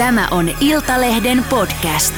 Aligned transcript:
Tämä 0.00 0.28
on 0.30 0.50
Iltalehden 0.60 1.44
podcast. 1.44 2.14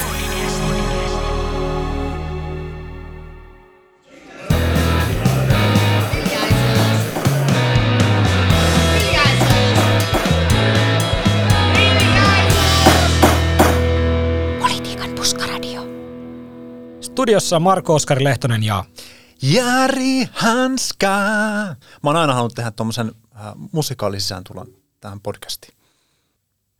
Politiikan 14.59 15.09
puskaradio. 15.15 15.81
Studiossa 17.01 17.59
Marko 17.59 17.95
Oskari 17.95 18.23
Lehtonen 18.23 18.63
ja 18.63 18.85
Jari 19.41 20.29
Hanska. 20.31 21.07
Mä 22.03 22.09
oon 22.09 22.15
aina 22.15 22.33
halunnut 22.33 22.55
tehdä 22.55 22.71
tuommoisen 22.71 23.11
äh, 23.35 23.41
musikaalisen 23.71 24.43
tulon 24.43 24.67
tähän 25.01 25.19
podcastiin. 25.19 25.82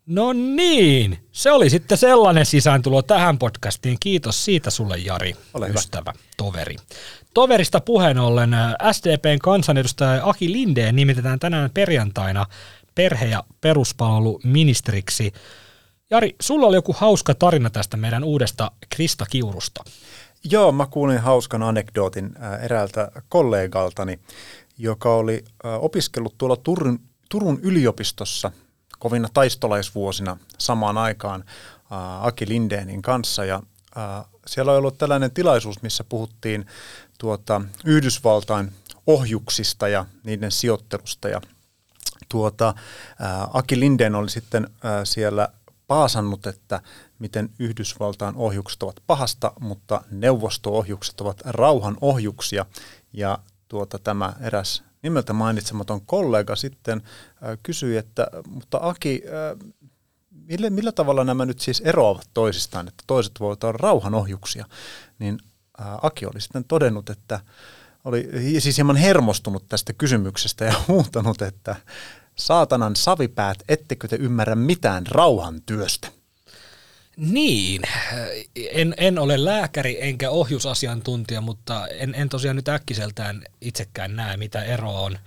No 0.05 0.33
niin, 0.33 1.17
se 1.31 1.51
oli 1.51 1.69
sitten 1.69 1.97
sellainen 1.97 2.45
sisääntulo 2.45 3.01
tähän 3.01 3.37
podcastiin. 3.37 3.97
Kiitos 3.99 4.45
siitä 4.45 4.69
sulle 4.69 4.97
Jari, 4.97 5.35
Ole 5.53 5.67
hyvä. 5.69 5.79
ystävä, 5.79 6.13
toveri. 6.37 6.75
Toverista 7.33 7.79
puheen 7.81 8.17
ollen 8.17 8.49
SDPn 8.91 9.39
kansanedustaja 9.39 10.21
Aki 10.29 10.51
Lindeen 10.51 10.95
nimitetään 10.95 11.39
tänään 11.39 11.69
perjantaina 11.73 12.45
perhe- 12.95 13.25
ja 13.25 13.43
peruspalveluministeriksi. 13.61 15.33
Jari, 16.09 16.35
sulla 16.41 16.67
oli 16.67 16.75
joku 16.77 16.95
hauska 16.97 17.33
tarina 17.35 17.69
tästä 17.69 17.97
meidän 17.97 18.23
uudesta 18.23 18.71
Krista 18.89 19.25
Kiurusta. 19.29 19.83
Joo, 20.51 20.71
mä 20.71 20.85
kuulin 20.85 21.19
hauskan 21.19 21.63
anekdootin 21.63 22.31
eräältä 22.61 23.11
kollegaltani, 23.29 24.19
joka 24.77 25.15
oli 25.15 25.43
opiskellut 25.79 26.37
tuolla 26.37 26.55
Turun, 26.55 26.99
Turun 27.29 27.59
yliopistossa 27.61 28.51
kovina 29.03 29.27
taistolaisvuosina 29.33 30.37
samaan 30.57 30.97
aikaan 30.97 31.43
äh, 31.47 32.25
Aki 32.25 32.47
Lindeenin 32.47 33.01
kanssa. 33.01 33.45
Ja 33.45 33.61
äh, 33.97 34.25
siellä 34.47 34.71
on 34.71 34.77
ollut 34.77 34.97
tällainen 34.97 35.31
tilaisuus, 35.31 35.81
missä 35.81 36.03
puhuttiin 36.03 36.65
tuota, 37.19 37.61
Yhdysvaltain 37.85 38.71
ohjuksista 39.07 39.87
ja 39.87 40.05
niiden 40.23 40.51
sijoittelusta. 40.51 41.27
Ja 41.29 41.41
tuota, 42.29 42.67
äh, 42.67 43.47
Aki 43.53 43.79
Lindeen 43.79 44.15
oli 44.15 44.29
sitten 44.29 44.63
äh, 44.65 44.91
siellä 45.03 45.49
paasannut, 45.87 46.47
että 46.47 46.81
miten 47.19 47.49
Yhdysvaltain 47.59 48.35
ohjukset 48.35 48.83
ovat 48.83 49.03
pahasta, 49.07 49.51
mutta 49.59 50.01
neuvosto-ohjukset 50.11 51.21
ovat 51.21 51.41
rauhan 51.45 51.97
ohjuksia. 52.01 52.65
Ja 53.13 53.39
tuota, 53.67 53.99
tämä 53.99 54.33
eräs 54.41 54.83
nimeltä 55.03 55.33
mainitsematon 55.33 56.01
kollega 56.05 56.55
sitten 56.55 57.01
äh, 57.05 57.57
kysyi, 57.63 57.97
että 57.97 58.27
mutta 58.47 58.79
Aki, 58.81 59.23
äh, 59.25 59.73
millä, 60.29 60.69
millä 60.69 60.91
tavalla 60.91 61.23
nämä 61.23 61.45
nyt 61.45 61.59
siis 61.59 61.81
eroavat 61.81 62.29
toisistaan, 62.33 62.87
että 62.87 63.03
toiset 63.07 63.31
voivat 63.39 63.63
olla 63.63 63.77
rauhanohjuksia, 63.77 64.65
niin 65.19 65.39
äh, 65.81 65.87
Aki 66.01 66.25
oli 66.25 66.41
sitten 66.41 66.63
todennut, 66.63 67.09
että 67.09 67.39
oli 68.05 68.29
siis 68.59 68.77
hieman 68.77 68.95
hermostunut 68.95 69.65
tästä 69.69 69.93
kysymyksestä 69.93 70.65
ja 70.65 70.73
huutanut, 70.87 71.41
että 71.41 71.75
saatanan 72.35 72.95
savipäät, 72.95 73.57
ettekö 73.69 74.07
te 74.07 74.15
ymmärrä 74.15 74.55
mitään 74.55 75.07
rauhantyöstä? 75.07 76.22
Niin, 77.17 77.81
en, 78.55 78.93
en 78.97 79.19
ole 79.19 79.45
lääkäri 79.45 79.97
enkä 80.01 80.29
ohjusasiantuntija, 80.29 81.41
mutta 81.41 81.87
en, 81.87 82.15
en 82.15 82.29
tosiaan 82.29 82.55
nyt 82.55 82.69
äkkiseltään 82.69 83.43
itsekään 83.61 84.15
näe, 84.15 84.37
mitä 84.37 84.63
eroa 84.63 84.99
on, 84.99 85.17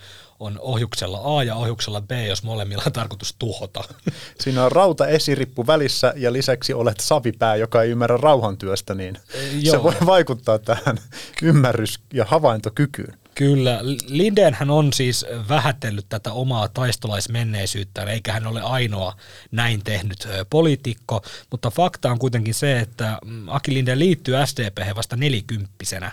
on 0.40 0.58
ohjuksella 0.60 1.38
A 1.38 1.42
ja 1.42 1.54
ohjuksella 1.54 2.00
B, 2.00 2.10
jos 2.28 2.42
molemmilla 2.42 2.82
on 2.86 2.92
tarkoitus 2.92 3.34
tuhota. 3.38 3.84
Siinä 4.40 4.64
on 4.64 4.72
rauta 4.72 5.06
esirippu 5.06 5.66
välissä 5.66 6.12
ja 6.16 6.32
lisäksi 6.32 6.74
olet 6.74 7.00
savipää, 7.00 7.56
joka 7.56 7.82
ei 7.82 7.90
ymmärrä 7.90 8.16
rauhantyöstä, 8.16 8.94
niin 8.94 9.18
Joo. 9.60 9.76
se 9.76 9.82
voi 9.82 9.94
vaikuttaa 10.06 10.58
tähän 10.58 10.98
ymmärrys- 11.42 12.00
ja 12.12 12.24
havaintokykyyn. 12.24 13.18
Kyllä, 13.36 13.80
Lindeenhän 14.06 14.70
on 14.70 14.92
siis 14.92 15.26
vähätellyt 15.48 16.06
tätä 16.08 16.32
omaa 16.32 16.68
taistolaismenneisyyttään, 16.68 18.08
eikä 18.08 18.32
hän 18.32 18.46
ole 18.46 18.62
ainoa 18.62 19.16
näin 19.50 19.84
tehnyt 19.84 20.28
poliitikko, 20.50 21.22
mutta 21.50 21.70
fakta 21.70 22.10
on 22.10 22.18
kuitenkin 22.18 22.54
se, 22.54 22.78
että 22.80 23.18
mm, 23.24 23.48
Aki 23.48 23.74
Lindeen 23.74 23.98
liittyy 23.98 24.34
SDP 24.46 24.96
vasta 24.96 25.16
nelikymppisenä 25.16 26.12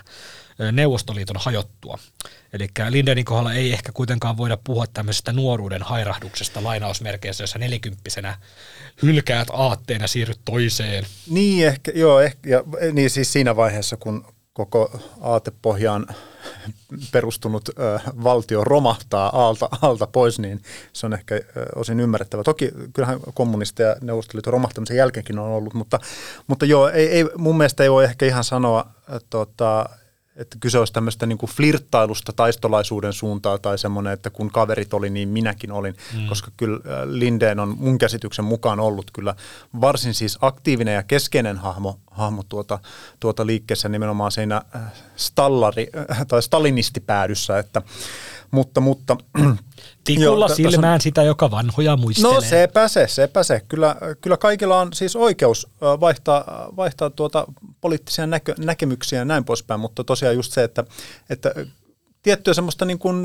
Neuvostoliiton 0.72 1.36
hajottua. 1.38 1.98
Eli 2.52 2.68
Lindeenin 2.88 3.24
kohdalla 3.24 3.52
ei 3.52 3.72
ehkä 3.72 3.92
kuitenkaan 3.92 4.36
voida 4.36 4.58
puhua 4.64 4.86
tämmöisestä 4.86 5.32
nuoruuden 5.32 5.82
hairahduksesta 5.82 6.64
lainausmerkeissä, 6.64 7.42
jossa 7.42 7.58
nelikymppisenä 7.58 8.38
hylkäät 9.02 9.48
aatteen 9.52 10.00
ja 10.00 10.08
siirryt 10.08 10.40
toiseen. 10.44 11.04
Niin, 11.30 11.66
ehkä, 11.66 11.92
joo, 11.94 12.20
ehkä, 12.20 12.50
ja, 12.50 12.64
niin 12.92 13.10
siis 13.10 13.32
siinä 13.32 13.56
vaiheessa, 13.56 13.96
kun 13.96 14.34
koko 14.52 15.00
aatepohjaan 15.20 16.06
perustunut 17.12 17.68
ö, 17.68 17.98
valtio 18.24 18.64
romahtaa 18.64 19.46
alta, 19.46 19.68
alta 19.82 20.06
pois, 20.06 20.38
niin 20.38 20.62
se 20.92 21.06
on 21.06 21.12
ehkä 21.12 21.34
ö, 21.34 21.40
osin 21.76 22.00
ymmärrettävä. 22.00 22.42
Toki 22.42 22.70
kyllähän 22.92 23.20
kommunisteja 23.34 23.88
ja 23.88 23.96
Neuvostoliiton 24.00 24.52
romahtamisen 24.52 24.96
jälkeenkin 24.96 25.38
on 25.38 25.50
ollut, 25.50 25.74
mutta, 25.74 26.00
mutta 26.46 26.66
joo, 26.66 26.88
ei, 26.88 27.08
ei, 27.08 27.24
mun 27.38 27.56
mielestä 27.56 27.82
ei 27.82 27.90
voi 27.90 28.04
ehkä 28.04 28.26
ihan 28.26 28.44
sanoa, 28.44 28.86
tota, 29.30 29.88
että 30.36 30.56
kyse 30.60 30.78
olisi 30.78 30.92
tämmöistä 30.92 31.26
niin 31.26 31.38
flirttailusta 31.46 32.32
taistolaisuuden 32.32 33.12
suuntaan 33.12 33.60
tai 33.60 33.78
semmoinen, 33.78 34.12
että 34.12 34.30
kun 34.30 34.50
kaverit 34.50 34.94
oli, 34.94 35.10
niin 35.10 35.28
minäkin 35.28 35.72
olin, 35.72 35.96
mm. 36.14 36.26
koska 36.26 36.50
kyllä 36.56 36.80
ö, 36.86 37.06
Lindeen 37.18 37.60
on 37.60 37.76
mun 37.78 37.98
käsityksen 37.98 38.44
mukaan 38.44 38.80
ollut 38.80 39.10
kyllä 39.10 39.34
varsin 39.80 40.14
siis 40.14 40.38
aktiivinen 40.40 40.94
ja 40.94 41.02
keskeinen 41.02 41.56
hahmo, 41.56 42.00
hahmo 42.10 42.42
tuota, 42.48 42.78
tuota 43.20 43.46
liikkeessä 43.46 43.88
nimenomaan 43.88 44.32
siinä 44.32 44.62
äh, 44.76 44.82
stallari, 45.16 45.86
äh, 46.10 46.26
tai 46.26 46.42
stalinistipäädyssä, 46.42 47.58
että, 47.58 47.82
mutta, 48.54 48.80
mutta 48.80 49.16
Tikulla 50.04 50.46
Joo, 50.46 50.48
t- 50.48 50.56
silmään 50.56 51.00
sitä, 51.00 51.22
joka 51.22 51.50
vanhoja 51.50 51.96
muistelee. 51.96 52.34
No 52.34 52.40
sepä 52.40 52.88
se, 52.88 53.06
sepä 53.08 53.42
se. 53.42 53.62
Kyllä, 53.68 53.96
kyllä 54.20 54.36
kaikilla 54.36 54.80
on 54.80 54.92
siis 54.92 55.16
oikeus 55.16 55.68
vaihtaa, 55.80 56.68
vaihtaa 56.76 57.10
tuota 57.10 57.46
poliittisia 57.80 58.26
näkö, 58.26 58.54
näkemyksiä 58.58 59.18
ja 59.18 59.24
näin 59.24 59.44
poispäin, 59.44 59.80
mutta 59.80 60.04
tosiaan 60.04 60.34
just 60.34 60.52
se, 60.52 60.64
että, 60.64 60.84
että 61.30 61.54
tiettyä 62.24 62.54
semmoista 62.54 62.84
niin 62.84 62.98
kuin 62.98 63.24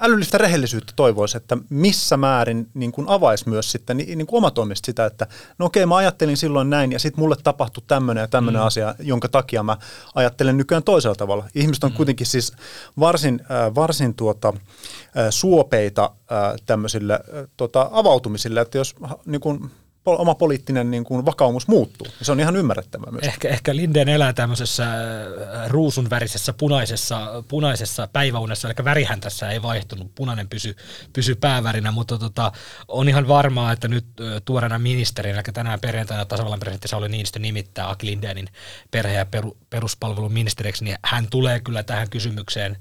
älyllistä 0.00 0.38
rehellisyyttä 0.38 0.92
toivoisi, 0.96 1.36
että 1.36 1.56
missä 1.70 2.16
määrin 2.16 2.68
niin 2.74 2.92
kuin 2.92 3.08
avaisi 3.08 3.48
myös 3.48 3.72
sitten 3.72 3.96
niin 3.96 4.18
niin 4.18 4.26
kuin 4.26 4.38
omatoimisesti 4.38 4.86
sitä, 4.86 5.06
että 5.06 5.26
no 5.58 5.66
okei, 5.66 5.86
mä 5.86 5.96
ajattelin 5.96 6.36
silloin 6.36 6.70
näin 6.70 6.92
ja 6.92 6.98
sitten 6.98 7.20
mulle 7.20 7.36
tapahtui 7.44 7.82
tämmöinen 7.86 8.22
ja 8.22 8.28
tämmöinen 8.28 8.62
mm. 8.62 8.66
asia, 8.66 8.94
jonka 8.98 9.28
takia 9.28 9.62
mä 9.62 9.76
ajattelen 10.14 10.56
nykyään 10.56 10.82
toisella 10.82 11.14
tavalla. 11.14 11.44
Ihmiset 11.54 11.84
on 11.84 11.90
mm. 11.90 11.96
kuitenkin 11.96 12.26
siis 12.26 12.52
varsin, 13.00 13.40
äh, 13.40 13.74
varsin 13.74 14.14
tuota, 14.14 14.48
äh, 14.48 15.26
suopeita 15.30 16.04
äh, 16.04 16.54
tämmöisille 16.66 17.14
äh, 17.14 17.48
tota, 17.56 17.88
avautumisille, 17.92 18.60
että 18.60 18.78
jos 18.78 18.94
niin 19.26 19.40
kuin, 19.40 19.70
oma 20.06 20.34
poliittinen 20.34 20.90
niin 20.90 21.04
kuin, 21.04 21.26
vakaumus 21.26 21.68
muuttuu, 21.68 22.06
se 22.22 22.32
on 22.32 22.40
ihan 22.40 22.56
ymmärrettävää 22.56 23.10
myös. 23.10 23.24
Ehkä, 23.24 23.48
ehkä 23.48 23.76
Linden 23.76 24.08
elää 24.08 24.32
tämmöisessä 24.32 24.84
äh, 24.84 25.70
ruusunvärisessä 25.70 26.52
punaisessa, 26.52 27.44
punaisessa 27.48 28.08
päiväunessa, 28.12 28.68
eli 28.68 28.84
värihän 28.84 29.20
tässä 29.20 29.50
ei 29.50 29.62
vaihtunut, 29.62 30.14
punainen 30.14 30.48
pysy, 30.48 30.76
pysy 31.12 31.34
päävärinä, 31.34 31.92
mutta 31.92 32.18
tota, 32.18 32.52
on 32.88 33.08
ihan 33.08 33.28
varmaa, 33.28 33.72
että 33.72 33.88
nyt 33.88 34.06
ö, 34.20 34.40
tuoreena 34.44 34.78
ministerinä, 34.78 35.34
eli 35.34 35.52
tänään 35.52 35.80
perjantaina 35.80 36.24
tasavallan 36.24 36.60
presidentti 36.60 36.88
Sauli 36.88 37.08
Niinistö 37.08 37.38
nimittää 37.38 37.90
Aki 37.90 38.06
Lindenin 38.06 38.48
perhe- 38.90 39.14
ja 39.14 39.26
peru, 39.26 39.56
peruspalvelun 39.70 40.32
ministeriksi, 40.32 40.84
niin 40.84 40.96
hän 41.04 41.26
tulee 41.30 41.60
kyllä 41.60 41.82
tähän 41.82 42.10
kysymykseen 42.10 42.76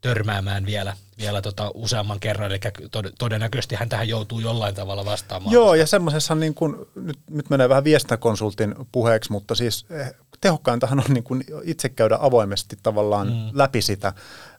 törmäämään 0.00 0.66
vielä, 0.66 0.96
vielä 1.18 1.42
tota 1.42 1.70
useamman 1.74 2.20
kerran, 2.20 2.50
eli 2.50 2.60
tod- 2.96 3.12
todennäköisesti 3.18 3.74
hän 3.74 3.88
tähän 3.88 4.08
joutuu 4.08 4.40
jollain 4.40 4.74
tavalla 4.74 5.04
vastaamaan. 5.04 5.52
Joo, 5.52 5.74
ja 5.74 5.86
semmoisessa 5.86 6.34
niin 6.34 6.54
kuin, 6.54 6.76
nyt, 6.94 7.18
nyt 7.30 7.50
menee 7.50 7.68
vähän 7.68 7.84
viestintäkonsultin 7.84 8.74
puheeksi, 8.92 9.32
mutta 9.32 9.54
siis 9.54 9.86
eh, 9.90 10.14
tehokkaintahan 10.40 10.98
on 10.98 11.14
niin 11.14 11.24
kuin 11.24 11.44
itse 11.62 11.88
käydä 11.88 12.18
avoimesti 12.20 12.78
tavallaan 12.82 13.28
mm. 13.28 13.50
läpi 13.52 13.82
sitä, 13.82 14.12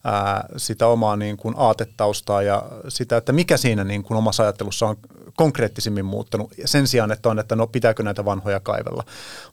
ää, 0.03 0.45
sitä 0.57 0.87
omaa 0.87 1.15
niin 1.15 1.37
kuin 1.37 1.55
aatetaustaa 1.57 2.41
ja 2.41 2.63
sitä, 2.87 3.17
että 3.17 3.31
mikä 3.31 3.57
siinä 3.57 3.83
niin 3.83 4.03
kuin 4.03 4.17
omassa 4.17 4.43
ajattelussa 4.43 4.87
on 4.87 4.97
konkreettisimmin 5.35 6.05
muuttanut 6.05 6.53
sen 6.65 6.87
sijaan, 6.87 7.11
että 7.11 7.29
on, 7.29 7.39
että 7.39 7.55
no 7.55 7.67
pitääkö 7.67 8.03
näitä 8.03 8.25
vanhoja 8.25 8.59
kaivella. 8.59 9.03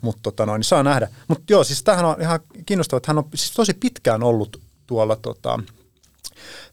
Mutta 0.03 0.23
tota 0.23 0.47
noin, 0.47 0.59
niin 0.59 0.65
saa 0.65 0.83
nähdä. 0.83 1.09
Mutta 1.29 1.45
joo, 1.51 1.65
siis 1.65 1.83
tämähän 1.83 2.05
on 2.05 2.21
ihan 2.21 2.41
kiinnostavaa, 2.67 2.97
että 2.97 3.11
hän 3.11 3.19
on 3.19 3.29
siis 3.35 3.53
tosi 3.53 3.75
pitkään 3.75 4.23
ollut 4.23 4.61
tuolla 4.87 5.17
tota, 5.17 5.59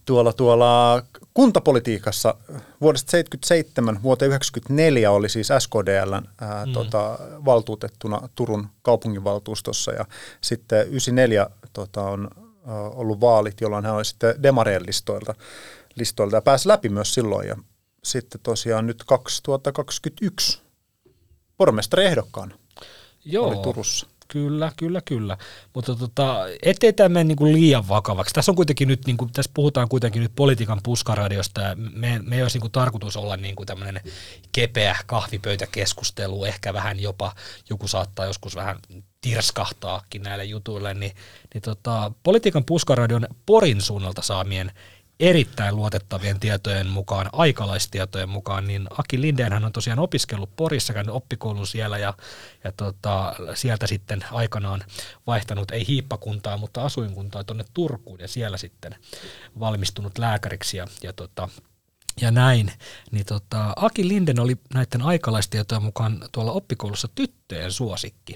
tuolla, 0.05 0.33
tuolla 0.33 1.03
kuntapolitiikassa 1.33 2.35
vuodesta 2.81 3.11
77 3.11 4.03
vuoteen 4.03 4.31
1994 4.31 5.11
oli 5.11 5.29
siis 5.29 5.49
SKDL 5.59 6.13
ää, 6.13 6.65
mm. 6.65 6.73
tota, 6.73 7.19
valtuutettuna 7.45 8.29
Turun 8.35 8.67
kaupunginvaltuustossa 8.81 9.91
ja 9.91 10.05
sitten 10.41 10.87
94 10.87 11.49
tota, 11.73 12.01
on 12.01 12.29
ollut 12.95 13.21
vaalit, 13.21 13.61
jolloin 13.61 13.85
hän 13.85 13.95
oli 13.95 14.05
sitten 14.05 14.43
Demareen 14.43 14.85
listoilta, 14.85 15.35
listoilta 15.95 16.37
ja 16.37 16.41
pääsi 16.41 16.67
läpi 16.67 16.89
myös 16.89 17.13
silloin 17.13 17.47
ja 17.47 17.55
sitten 18.03 18.41
tosiaan 18.41 18.87
nyt 18.87 19.03
2021 19.03 20.61
pormestariehdokkaana 21.57 22.55
Joo. 23.25 23.47
oli 23.47 23.57
Turussa. 23.57 24.07
Kyllä, 24.33 24.71
kyllä, 24.77 25.01
kyllä. 25.05 25.37
Mutta 25.73 25.95
tota, 25.95 26.45
ettei 26.63 26.93
tämä 26.93 27.09
mene 27.09 27.23
niinku 27.23 27.45
liian 27.45 27.87
vakavaksi. 27.87 28.33
Tässä 28.33 28.51
on 28.51 28.55
kuitenkin 28.55 28.87
nyt, 28.87 29.05
niinku, 29.05 29.29
tässä 29.33 29.51
puhutaan 29.53 29.89
kuitenkin 29.89 30.21
nyt 30.21 30.31
politiikan 30.35 30.79
puskaradiosta 30.83 31.61
ja 31.61 31.75
me, 31.75 32.21
me 32.23 32.35
ei 32.35 32.41
olisi 32.41 32.57
niinku 32.57 32.69
tarkoitus 32.69 33.17
olla 33.17 33.37
niinku 33.37 33.65
tämmöinen 33.65 34.01
kepeä 34.51 34.95
kahvipöytäkeskustelu, 35.05 36.45
ehkä 36.45 36.73
vähän 36.73 36.99
jopa 36.99 37.35
joku 37.69 37.87
saattaa 37.87 38.25
joskus 38.25 38.55
vähän 38.55 38.79
tirskahtaakin 39.21 40.23
näille 40.23 40.45
jutuille, 40.45 40.93
niin, 40.93 41.15
niin 41.53 41.61
tota, 41.61 42.11
politiikan 42.23 42.65
puskaradion 42.65 43.27
Porin 43.45 43.81
suunnalta 43.81 44.21
saamien 44.21 44.71
erittäin 45.19 45.75
luotettavien 45.75 46.39
tietojen 46.39 46.87
mukaan, 46.87 47.29
aikalaistietojen 47.31 48.29
mukaan, 48.29 48.67
niin 48.67 48.87
Aki 48.97 49.21
Lindeenhän 49.21 49.65
on 49.65 49.71
tosiaan 49.71 49.99
opiskellut 49.99 50.55
Porissa, 50.55 50.93
käynyt 50.93 51.15
oppikoulun 51.15 51.67
siellä 51.67 51.97
ja, 51.97 52.13
ja 52.63 52.71
tota, 52.71 53.35
sieltä 53.53 53.87
sitten 53.87 54.25
aikanaan 54.31 54.83
vaihtanut, 55.27 55.71
ei 55.71 55.87
hiippakuntaa, 55.87 56.57
mutta 56.57 56.83
asuinkuntaa 56.83 57.43
tuonne 57.43 57.65
Turkuun 57.73 58.19
ja 58.19 58.27
siellä 58.27 58.57
sitten 58.57 58.95
valmistunut 59.59 60.17
lääkäriksi 60.17 60.77
ja, 60.77 60.87
ja 61.03 61.13
tota, 61.13 61.49
ja 62.21 62.31
näin, 62.31 62.71
niin 63.11 63.25
tota, 63.25 63.73
Aki 63.75 64.07
Linden 64.07 64.39
oli 64.39 64.57
näiden 64.73 65.01
aikalaistietojen 65.01 65.83
mukaan 65.83 66.25
tuolla 66.31 66.51
oppikoulussa 66.51 67.07
tyttöjen 67.15 67.71
suosikki. 67.71 68.35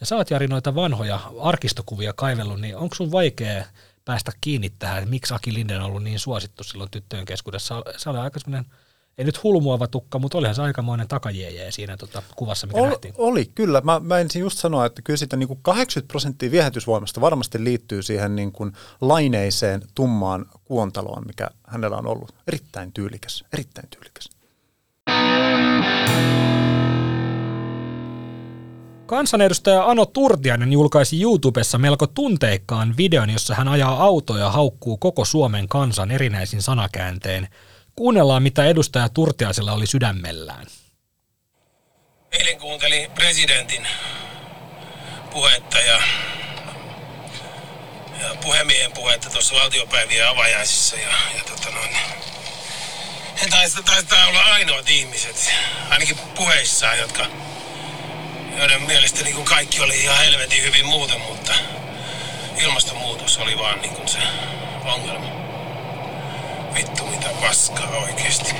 Ja 0.00 0.06
sä 0.06 0.16
oot 0.16 0.30
Jari 0.30 0.48
noita 0.48 0.74
vanhoja 0.74 1.20
arkistokuvia 1.40 2.12
kaivellut, 2.12 2.60
niin 2.60 2.76
onko 2.76 2.94
sun 2.94 3.12
vaikea 3.12 3.64
päästä 4.04 4.32
kiinni 4.40 4.70
tähän, 4.78 4.98
että 4.98 5.10
miksi 5.10 5.34
Aki 5.34 5.54
Linden 5.54 5.80
on 5.80 5.86
ollut 5.86 6.02
niin 6.02 6.18
suosittu 6.18 6.64
silloin 6.64 6.90
tyttöjen 6.90 7.24
keskuudessa. 7.24 7.82
Se 7.96 8.10
oli 8.10 8.18
aika 8.18 8.40
semmoinen, 8.40 8.70
ei 9.18 9.24
nyt 9.24 9.42
hulmuava 9.42 9.86
tukka, 9.86 10.18
mutta 10.18 10.38
olihan 10.38 10.54
se 10.54 10.62
aikamoinen 10.62 11.08
takajeeje 11.08 11.70
siinä 11.70 11.96
tota, 11.96 12.22
kuvassa, 12.36 12.66
mikä 12.66 12.80
Ol, 12.80 12.88
nähtiin. 12.88 13.14
Oli, 13.18 13.50
kyllä. 13.54 13.80
Mä, 13.80 14.00
mä 14.00 14.18
ensin 14.18 14.40
just 14.40 14.58
sanoa, 14.58 14.86
että 14.86 15.02
kyllä 15.02 15.16
siitä 15.16 15.36
niin 15.36 15.48
kuin 15.48 15.60
80 15.62 16.12
prosenttia 16.12 16.50
viehätysvoimasta 16.50 17.20
varmasti 17.20 17.64
liittyy 17.64 18.02
siihen 18.02 18.36
niin 18.36 18.52
kuin 18.52 18.72
laineiseen 19.00 19.82
tummaan 19.94 20.46
kuontaloon, 20.64 21.26
mikä 21.26 21.50
hänellä 21.66 21.96
on 21.96 22.06
ollut. 22.06 22.34
Erittäin 22.46 22.92
tyylikäs, 22.92 23.44
erittäin 23.52 23.88
tyylikäs. 23.90 24.28
Kansanedustaja 29.06 29.84
Ano 29.84 30.06
Turtiainen 30.06 30.72
julkaisi 30.72 31.22
YouTubessa 31.22 31.78
melko 31.78 32.06
tunteikkaan 32.06 32.96
videon, 32.96 33.30
jossa 33.30 33.54
hän 33.54 33.68
ajaa 33.68 34.02
autoja 34.02 34.44
ja 34.44 34.50
haukkuu 34.50 34.96
koko 34.96 35.24
Suomen 35.24 35.68
kansan 35.68 36.10
erinäisin 36.10 36.62
sanakäänteen. 36.62 37.48
Kuunnellaan, 37.96 38.42
mitä 38.42 38.64
edustaja 38.64 39.08
Turtiaisella 39.08 39.72
oli 39.72 39.86
sydämellään. 39.86 40.66
Eilen 42.32 42.58
kuuntelin 42.58 43.10
presidentin 43.10 43.86
puhetta 45.30 45.78
ja, 45.78 45.98
ja 48.20 48.34
puhemiehen 48.42 48.92
puhetta 48.92 49.30
tuossa 49.30 49.54
valtiopäivien 49.54 50.28
avajaisissa. 50.28 50.96
Ja, 50.96 51.08
ja 51.36 51.44
tota 51.48 51.70
noin, 51.70 51.90
he 53.42 53.48
taisi, 53.50 53.82
taitaa 53.82 54.26
olla 54.28 54.40
ainoat 54.40 54.90
ihmiset, 54.90 55.52
ainakin 55.90 56.18
puheissaan, 56.36 56.98
jotka, 56.98 57.26
joiden 58.58 58.82
mielestä 58.82 59.22
niin 59.22 59.34
kuin 59.34 59.44
kaikki 59.44 59.80
oli 59.80 60.02
ihan 60.02 60.18
helvetin 60.18 60.62
hyvin 60.62 60.86
muuten, 60.86 61.20
mutta 61.20 61.52
ilmastonmuutos 62.62 63.38
oli 63.38 63.58
vaan 63.58 63.80
niin 63.80 63.94
kuin 63.94 64.08
se 64.08 64.18
ongelma. 64.84 65.26
Vittu 66.74 67.06
mitä 67.06 67.28
paskaa 67.40 67.90
oikeesti. 67.90 68.54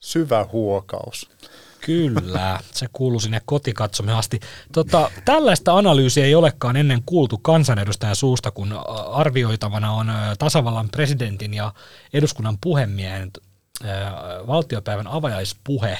Syvä 0.00 0.44
huokaus. 0.52 1.33
Kyllä, 1.86 2.60
se 2.72 2.86
kuuluu 2.92 3.20
sinne 3.20 3.40
kotikatsomme 3.44 4.12
asti. 4.12 4.40
Tota, 4.72 5.10
tällaista 5.24 5.76
analyysiä 5.76 6.24
ei 6.24 6.34
olekaan 6.34 6.76
ennen 6.76 7.02
kuultu 7.06 7.38
kansanedustajan 7.38 8.16
suusta, 8.16 8.50
kun 8.50 8.80
arvioitavana 9.12 9.92
on 9.92 10.12
tasavallan 10.38 10.88
presidentin 10.88 11.54
ja 11.54 11.72
eduskunnan 12.12 12.58
puhemiehen 12.60 13.30
valtiopäivän 14.46 15.06
avajaispuhe. 15.06 15.98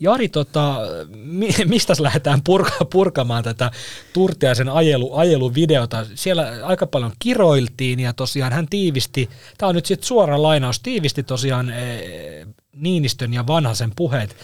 Jari, 0.00 0.28
tota, 0.28 0.78
mi, 1.08 1.48
mistä 1.64 1.92
lähdetään 1.98 2.40
purka, 2.44 2.84
purkamaan 2.84 3.44
tätä 3.44 3.70
Turtiaisen 4.12 4.68
ajelu, 4.68 5.14
ajeluvideota? 5.14 6.06
Siellä 6.14 6.58
aika 6.62 6.86
paljon 6.86 7.12
kiroiltiin 7.18 8.00
ja 8.00 8.12
tosiaan 8.12 8.52
hän 8.52 8.68
tiivisti, 8.68 9.30
tämä 9.58 9.68
on 9.68 9.74
nyt 9.74 9.86
sitten 9.86 10.06
suora 10.06 10.42
lainaus, 10.42 10.80
tiivisti 10.80 11.22
tosiaan 11.22 11.70
e, 11.70 12.46
Niinistön 12.72 13.34
ja 13.34 13.46
Vanhasen 13.46 13.92
puheet 13.96 14.30
e, 14.30 14.36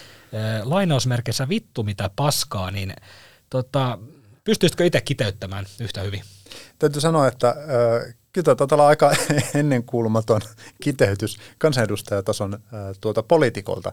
lainausmerkeissä 0.63 1.49
vittu 1.49 1.83
mitä 1.83 2.09
paskaa, 2.15 2.71
niin 2.71 2.93
tota, 3.49 3.99
pystyisitkö 4.43 4.85
itse 4.85 5.01
kiteyttämään 5.01 5.65
yhtä 5.79 6.01
hyvin? 6.01 6.21
Täytyy 6.79 7.01
sanoa, 7.01 7.27
että 7.27 7.49
äh, 7.49 8.15
kyllä 8.33 8.55
taitaa 8.55 8.67
olla 8.71 8.87
aika 8.87 9.11
ennenkuulumaton 9.59 10.41
kiteytys 10.81 11.37
kansanedustajatason 11.57 12.53
äh, 12.53 12.79
tuota 13.01 13.23
poliitikolta. 13.23 13.91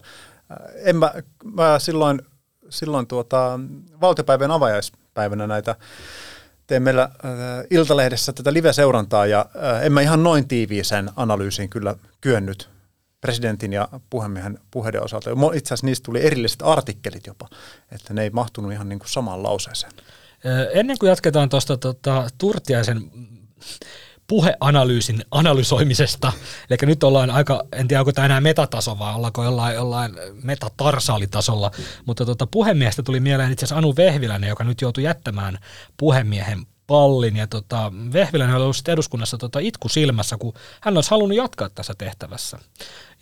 En 0.74 0.96
mä, 0.96 1.12
mä 1.44 1.78
silloin, 1.78 2.22
silloin 2.68 3.06
tuota, 3.06 3.60
valtiopäivän 4.00 4.50
avajaispäivänä 4.50 5.46
näitä 5.46 5.76
teen 6.66 6.82
meillä 6.82 7.02
äh, 7.02 7.10
Iltalehdessä 7.70 8.32
tätä 8.32 8.52
live-seurantaa 8.52 9.26
ja 9.26 9.46
äh, 9.56 9.84
en 9.84 9.92
mä 9.92 10.00
ihan 10.00 10.22
noin 10.22 10.48
tiiviisen 10.48 11.10
analyysiin 11.16 11.70
kyllä 11.70 11.94
kyennyt 12.20 12.70
presidentin 13.20 13.72
ja 13.72 13.88
puhemiehen 14.10 14.58
puheiden 14.70 15.04
osalta. 15.04 15.30
Itse 15.30 15.68
asiassa 15.68 15.86
niistä 15.86 16.04
tuli 16.04 16.26
erilliset 16.26 16.62
artikkelit 16.62 17.26
jopa, 17.26 17.48
että 17.92 18.14
ne 18.14 18.22
ei 18.22 18.30
mahtunut 18.30 18.72
ihan 18.72 18.88
niin 18.88 18.98
kuin 18.98 19.08
samaan 19.08 19.42
lauseeseen. 19.42 19.92
Ennen 20.72 20.98
kuin 20.98 21.08
jatketaan 21.08 21.48
tuosta 21.48 21.76
tota, 21.76 22.28
Turtiaisen 22.38 23.10
puheanalyysin 24.30 25.24
analysoimisesta, 25.30 26.32
eli 26.70 26.78
nyt 26.82 27.04
ollaan 27.04 27.30
aika, 27.30 27.64
en 27.72 27.88
tiedä 27.88 28.00
onko 28.00 28.12
tämä 28.12 28.24
enää 28.24 28.40
metataso, 28.40 28.98
vai 28.98 29.14
ollaanko 29.14 29.44
jollain, 29.44 29.74
jollain 29.74 30.16
metatarsalitasolla, 30.42 31.70
mutta 32.06 32.26
tota, 32.26 32.46
puhemiestä 32.46 33.02
tuli 33.02 33.20
mieleen 33.20 33.52
itse 33.52 33.64
asiassa 33.64 33.78
Anu 33.78 33.94
Vehviläinen, 33.96 34.48
joka 34.48 34.64
nyt 34.64 34.80
joutui 34.80 35.04
jättämään 35.04 35.58
puhemiehen 35.96 36.66
pallin, 36.86 37.36
ja 37.36 37.46
tota, 37.46 37.92
Vehviläinen 38.12 38.56
oli 38.56 38.64
ollut 38.64 38.88
eduskunnassa 38.88 39.38
tota, 39.38 39.58
itku 39.58 39.88
silmässä, 39.88 40.36
kun 40.36 40.52
hän 40.80 40.96
olisi 40.96 41.10
halunnut 41.10 41.38
jatkaa 41.38 41.68
tässä 41.68 41.94
tehtävässä. 41.98 42.58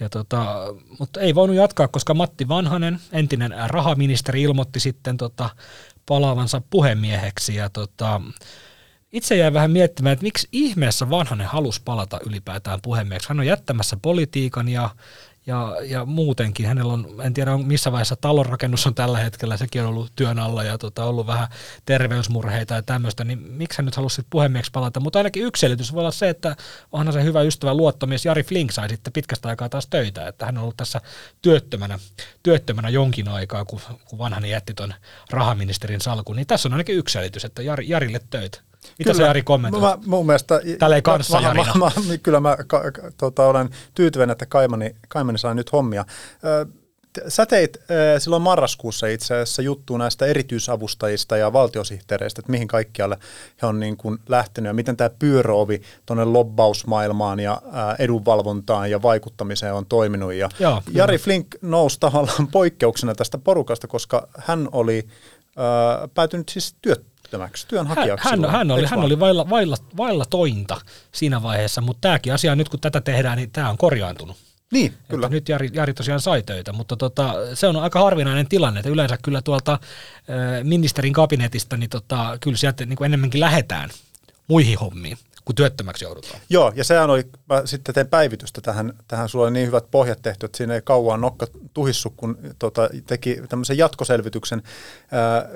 Ja 0.00 0.08
tota, 0.08 0.56
mutta 0.98 1.20
ei 1.20 1.34
voinut 1.34 1.56
jatkaa, 1.56 1.88
koska 1.88 2.14
Matti 2.14 2.48
Vanhanen, 2.48 3.00
entinen 3.12 3.54
rahaministeri, 3.66 4.42
ilmoitti 4.42 4.80
sitten 4.80 5.16
tota, 5.16 5.50
palaavansa 6.06 6.62
puhemieheksi, 6.70 7.54
ja 7.54 7.70
tota, 7.70 8.20
itse 9.12 9.36
jäin 9.36 9.54
vähän 9.54 9.70
miettimään, 9.70 10.12
että 10.12 10.22
miksi 10.22 10.48
ihmeessä 10.52 11.10
vanhanen 11.10 11.46
halusi 11.46 11.82
palata 11.84 12.20
ylipäätään 12.26 12.78
puhemieheksi. 12.82 13.28
Hän 13.28 13.40
on 13.40 13.46
jättämässä 13.46 13.96
politiikan 14.02 14.68
ja, 14.68 14.90
ja, 15.46 15.76
ja 15.82 16.04
muutenkin. 16.04 16.66
Hänellä 16.66 16.92
on, 16.92 17.14
en 17.24 17.34
tiedä 17.34 17.56
missä 17.56 17.92
vaiheessa 17.92 18.16
talonrakennus 18.16 18.86
on 18.86 18.94
tällä 18.94 19.18
hetkellä, 19.18 19.56
sekin 19.56 19.82
on 19.82 19.88
ollut 19.88 20.12
työn 20.16 20.38
alla 20.38 20.64
ja 20.64 20.78
tota, 20.78 21.04
ollut 21.04 21.26
vähän 21.26 21.48
terveysmurheita 21.84 22.74
ja 22.74 22.82
tämmöistä, 22.82 23.24
niin 23.24 23.38
miksi 23.38 23.78
hän 23.78 23.84
nyt 23.84 23.96
halusi 23.96 24.22
puhemieheksi 24.30 24.70
palata. 24.72 25.00
Mutta 25.00 25.18
ainakin 25.18 25.44
yksi 25.44 25.60
selitys 25.60 25.92
voi 25.92 26.00
olla 26.00 26.10
se, 26.10 26.28
että 26.28 26.56
onhan 26.92 27.12
se 27.12 27.22
hyvä 27.22 27.42
ystävä 27.42 27.74
luottomies 27.74 28.24
Jari 28.24 28.42
Flink 28.42 28.72
sai 28.72 28.88
sitten 28.88 29.12
pitkästä 29.12 29.48
aikaa 29.48 29.68
taas 29.68 29.86
töitä, 29.86 30.28
että 30.28 30.46
hän 30.46 30.58
on 30.58 30.62
ollut 30.62 30.76
tässä 30.76 31.00
työttömänä, 31.42 31.98
työttömänä 32.42 32.88
jonkin 32.88 33.28
aikaa, 33.28 33.64
kun, 33.64 33.80
kun 34.04 34.18
vanhanen 34.18 34.50
jätti 34.50 34.74
tuon 34.74 34.94
rahaministerin 35.30 36.00
salkun. 36.00 36.36
Niin 36.36 36.46
tässä 36.46 36.68
on 36.68 36.72
ainakin 36.72 36.96
yksi 36.96 37.12
selitys, 37.12 37.44
että 37.44 37.62
Jari, 37.62 37.88
Jarille 37.88 38.20
töitä. 38.30 38.67
Mitä 38.98 39.10
kyllä, 39.10 39.14
se 39.14 39.22
Jari 39.22 39.42
kommentoi? 39.42 39.80
Mä, 39.80 39.98
mun 40.06 40.26
mielestä... 40.26 40.60
Tällä 40.78 40.96
ei 40.96 41.02
kanssa 41.02 41.40
mä, 41.40 41.54
mä, 41.54 41.64
mä, 41.74 41.90
mä, 42.08 42.18
Kyllä 42.22 42.40
mä 42.40 42.56
ka, 42.66 42.82
tota, 43.16 43.46
olen 43.46 43.70
tyytyväinen, 43.94 44.32
että 44.32 44.46
Kaimani, 44.46 44.96
Kaimani 45.08 45.38
saa 45.38 45.54
nyt 45.54 45.72
hommia. 45.72 46.04
Sä 47.28 47.46
teit 47.46 47.78
silloin 48.18 48.42
marraskuussa 48.42 49.06
itse 49.06 49.34
asiassa 49.34 49.62
juttu 49.62 49.96
näistä 49.96 50.26
erityisavustajista 50.26 51.36
ja 51.36 51.52
valtiosihteereistä, 51.52 52.40
että 52.40 52.52
mihin 52.52 52.68
kaikkialle 52.68 53.18
he 53.62 53.66
on 53.66 53.80
niin 53.80 53.96
kuin 53.96 54.18
lähtenyt 54.28 54.68
ja 54.68 54.74
miten 54.74 54.96
tämä 54.96 55.10
pyöröovi 55.18 55.82
tuonne 56.06 56.24
lobbausmaailmaan 56.24 57.40
ja 57.40 57.62
edunvalvontaan 57.98 58.90
ja 58.90 59.02
vaikuttamiseen 59.02 59.74
on 59.74 59.86
toiminut. 59.86 60.32
Ja 60.32 60.48
Joo, 60.58 60.82
Jari 60.92 61.18
Flink 61.18 61.46
nousi 61.62 62.00
tavallaan 62.00 62.48
poikkeuksena 62.52 63.14
tästä 63.14 63.38
porukasta, 63.38 63.86
koska 63.86 64.28
hän 64.38 64.68
oli 64.72 65.06
äh, 65.08 66.10
päätynyt 66.14 66.48
siis 66.48 66.74
työt, 66.82 67.04
työttömäksi, 67.30 67.68
työnhakijaksi. 67.68 68.28
Hän, 68.28 68.44
hän, 68.44 68.50
hän 68.50 68.70
oli, 68.70 68.86
hän 68.86 68.98
oli 68.98 69.20
vailla, 69.20 69.50
vailla, 69.50 69.76
vailla 69.96 70.24
tointa 70.24 70.80
siinä 71.12 71.42
vaiheessa, 71.42 71.80
mutta 71.80 72.00
tämäkin 72.00 72.32
asia 72.32 72.56
nyt 72.56 72.68
kun 72.68 72.80
tätä 72.80 73.00
tehdään, 73.00 73.38
niin 73.38 73.50
tämä 73.50 73.70
on 73.70 73.78
korjaantunut. 73.78 74.36
Niin, 74.72 74.94
kyllä. 75.08 75.26
Että 75.26 75.36
nyt 75.36 75.48
Jari, 75.48 75.70
Jari 75.72 75.94
tosiaan 75.94 76.20
sai 76.20 76.42
töitä, 76.42 76.72
mutta 76.72 76.96
tota, 76.96 77.34
se 77.54 77.66
on 77.66 77.76
aika 77.76 78.00
harvinainen 78.00 78.48
tilanne, 78.48 78.80
että 78.80 78.90
yleensä 78.90 79.18
kyllä 79.22 79.42
tuolta 79.42 79.78
ministerin 80.62 81.12
kabinetista, 81.12 81.76
niin 81.76 81.90
tota, 81.90 82.38
kyllä 82.40 82.56
sieltä 82.56 82.86
niin 82.86 82.96
kuin 82.96 83.06
enemmänkin 83.06 83.40
lähetään 83.40 83.90
muihin 84.48 84.78
hommiin, 84.78 85.18
kun 85.44 85.54
työttömäksi 85.54 86.04
joudutaan. 86.04 86.40
Joo, 86.50 86.72
ja 86.76 86.84
sehän 86.84 87.10
oli, 87.10 87.26
mä 87.48 87.62
sitten 87.64 87.94
tein 87.94 88.08
päivitystä 88.08 88.60
tähän, 88.60 88.92
tähän 89.08 89.28
sulla 89.28 89.44
oli 89.44 89.52
niin 89.52 89.66
hyvät 89.66 89.90
pohjat 89.90 90.22
tehty, 90.22 90.46
että 90.46 90.56
siinä 90.56 90.74
ei 90.74 90.82
kauan 90.82 91.20
nokka 91.20 91.46
tuhissu, 91.74 92.10
kun 92.16 92.38
tota, 92.58 92.88
teki 93.06 93.42
tämmöisen 93.48 93.78
jatkoselvityksen. 93.78 94.62
Ää, 95.12 95.48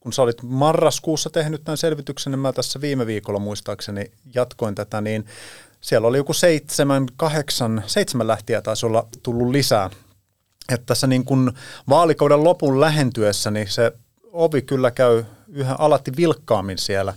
kun 0.00 0.12
sä 0.12 0.22
olit 0.22 0.42
marraskuussa 0.42 1.30
tehnyt 1.30 1.64
tämän 1.64 1.78
selvityksen, 1.78 2.30
niin 2.30 2.40
mä 2.40 2.52
tässä 2.52 2.80
viime 2.80 3.06
viikolla 3.06 3.38
muistaakseni 3.38 4.10
jatkoin 4.34 4.74
tätä, 4.74 5.00
niin 5.00 5.26
siellä 5.80 6.08
oli 6.08 6.16
joku 6.16 6.32
seitsemän, 6.32 7.06
kahdeksan, 7.16 7.82
seitsemän 7.86 8.26
lähtiä 8.26 8.62
taisi 8.62 8.86
olla 8.86 9.08
tullut 9.22 9.50
lisää. 9.50 9.90
Että 10.68 10.86
tässä 10.86 11.06
niin 11.06 11.24
kuin 11.24 11.52
vaalikauden 11.88 12.44
lopun 12.44 12.80
lähentyessä, 12.80 13.50
niin 13.50 13.68
se 13.68 13.92
ovi 14.32 14.62
kyllä 14.62 14.90
käy 14.90 15.24
yhä 15.48 15.76
alatti 15.78 16.12
vilkkaammin 16.16 16.78
siellä 16.78 17.14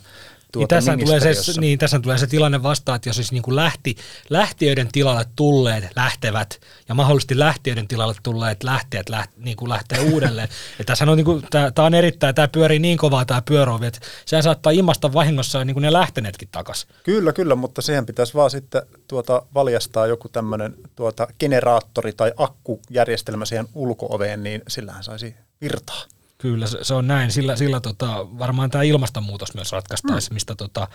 tuota 0.53 0.75
niin, 0.75 0.85
tässä 0.85 0.97
tulee 1.05 1.33
se, 1.33 1.61
niin 1.61 1.79
tässä 1.79 1.99
tulee 1.99 2.17
se 2.17 2.27
tilanne 2.27 2.63
vastaan, 2.63 2.95
että 2.95 3.09
jos 3.09 3.15
siis 3.15 3.31
niin 3.31 3.43
kuin 3.43 3.55
lähti, 3.55 3.95
lähtiöiden 4.29 4.89
tilalle 4.91 5.25
tulleet 5.35 5.83
lähtevät 5.95 6.61
ja 6.89 6.95
mahdollisesti 6.95 7.39
lähtiöiden 7.39 7.87
tilalle 7.87 8.15
tulleet 8.23 8.63
lähteet 8.63 9.09
läht, 9.09 9.31
niin 9.37 9.57
kuin 9.57 9.69
lähtee 9.69 9.99
uudelleen. 9.99 10.49
ja 10.79 10.85
tässä 10.85 11.05
on, 11.05 11.17
niin 11.17 11.25
kuin, 11.25 11.45
tämä, 11.49 11.71
tämä 11.71 11.85
on 11.85 11.93
erittäin, 11.93 12.35
tämä 12.35 12.47
pyörii 12.47 12.79
niin 12.79 12.97
kovaa 12.97 13.25
tämä 13.25 13.41
pyöräovi, 13.41 13.85
että 13.85 13.99
sehän 14.25 14.43
saattaa 14.43 14.71
imasta 14.71 15.13
vahingossa 15.13 15.65
niin 15.65 15.75
kuin 15.75 15.81
ne 15.81 15.93
lähteneetkin 15.93 16.49
takaisin. 16.51 16.89
Kyllä, 17.03 17.33
kyllä, 17.33 17.55
mutta 17.55 17.81
siihen 17.81 18.05
pitäisi 18.05 18.33
vaan 18.33 18.51
sitten 18.51 18.81
tuota, 19.07 19.41
valjastaa 19.53 20.07
joku 20.07 20.29
tämmöinen 20.29 20.75
tuota, 20.95 21.27
generaattori 21.39 22.13
tai 22.13 22.31
akkujärjestelmä 22.37 23.45
siihen 23.45 23.67
ulkooveen, 23.73 24.43
niin 24.43 24.61
sillähän 24.67 25.03
saisi 25.03 25.35
virtaa. 25.61 26.03
Kyllä, 26.43 26.67
se, 26.67 26.77
se 26.81 26.93
on 26.93 27.07
näin. 27.07 27.31
Sillä, 27.31 27.55
sillä 27.55 27.79
tota, 27.79 28.25
varmaan 28.39 28.69
tämä 28.69 28.83
ilmastonmuutos 28.83 29.53
myös 29.53 29.71
ratkaistaisi, 29.71 30.29
mm. 30.29 30.33
mistä, 30.33 30.55
tota, 30.55 30.87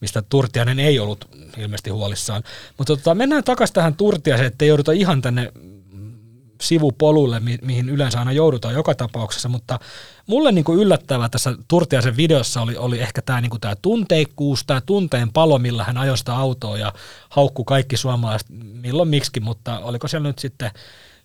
mistä 0.00 0.22
Turtiainen 0.22 0.80
ei 0.80 0.98
ollut 0.98 1.24
ilmeisesti 1.56 1.90
huolissaan. 1.90 2.42
Mutta 2.78 2.96
tota, 2.96 3.14
mennään 3.14 3.44
takaisin 3.44 3.74
tähän 3.74 3.96
Turtiaseen, 3.96 4.46
ettei 4.46 4.68
jouduta 4.68 4.92
ihan 4.92 5.22
tänne 5.22 5.52
sivupolulle, 6.62 7.40
mi- 7.40 7.58
mihin 7.62 7.88
yleensä 7.88 8.18
aina 8.18 8.32
joudutaan 8.32 8.74
joka 8.74 8.94
tapauksessa, 8.94 9.48
mutta 9.48 9.78
mulle 10.26 10.52
niin 10.52 10.64
kuin 10.64 10.78
yllättävää 10.78 11.28
tässä 11.28 11.54
Turtiaisen 11.68 12.16
videossa 12.16 12.62
oli, 12.62 12.76
oli 12.76 13.00
ehkä 13.00 13.22
tämä 13.22 13.40
niin 13.40 13.60
tää 13.60 13.76
tunteikkuus, 13.82 14.64
tämä 14.66 14.80
tunteen 14.80 15.32
palo, 15.32 15.58
millä 15.58 15.84
hän 15.84 15.98
ajoi 15.98 16.18
sitä 16.18 16.36
autoa 16.36 16.78
ja 16.78 16.92
haukku 17.28 17.64
kaikki 17.64 17.96
suomalaiset 17.96 18.48
milloin 18.82 19.08
miksi, 19.08 19.40
mutta 19.40 19.78
oliko 19.78 20.08
siellä 20.08 20.28
nyt 20.28 20.38
sitten 20.38 20.70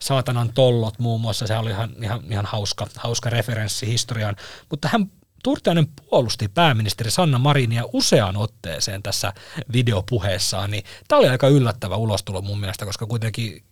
saatanan 0.02 0.54
tollot 0.54 1.00
muun 1.00 1.22
muassa, 1.22 1.48
se 1.48 1.58
oli 1.58 1.70
ihan, 1.70 1.90
ihan, 2.04 2.22
ihan 2.30 2.46
hauska, 2.46 2.88
hauska 2.98 3.30
referenssi 3.30 3.88
historiaan, 3.88 4.36
mutta 4.70 4.90
hän 4.92 5.12
Turtiainen 5.44 5.88
puolusti 5.88 6.48
pääministeri 6.48 7.12
Sanna 7.12 7.40
Marinia 7.40 7.84
useaan 7.94 8.38
otteeseen 8.38 9.04
tässä 9.04 9.34
videopuheessaan, 9.74 10.72
niin 10.72 10.84
tämä 11.08 11.20
oli 11.20 11.30
aika 11.30 11.48
yllättävä 11.48 11.96
ulostulo 11.96 12.42
mun 12.42 12.60
mielestä, 12.60 12.86
koska 12.86 13.06
kuitenkin 13.06 13.64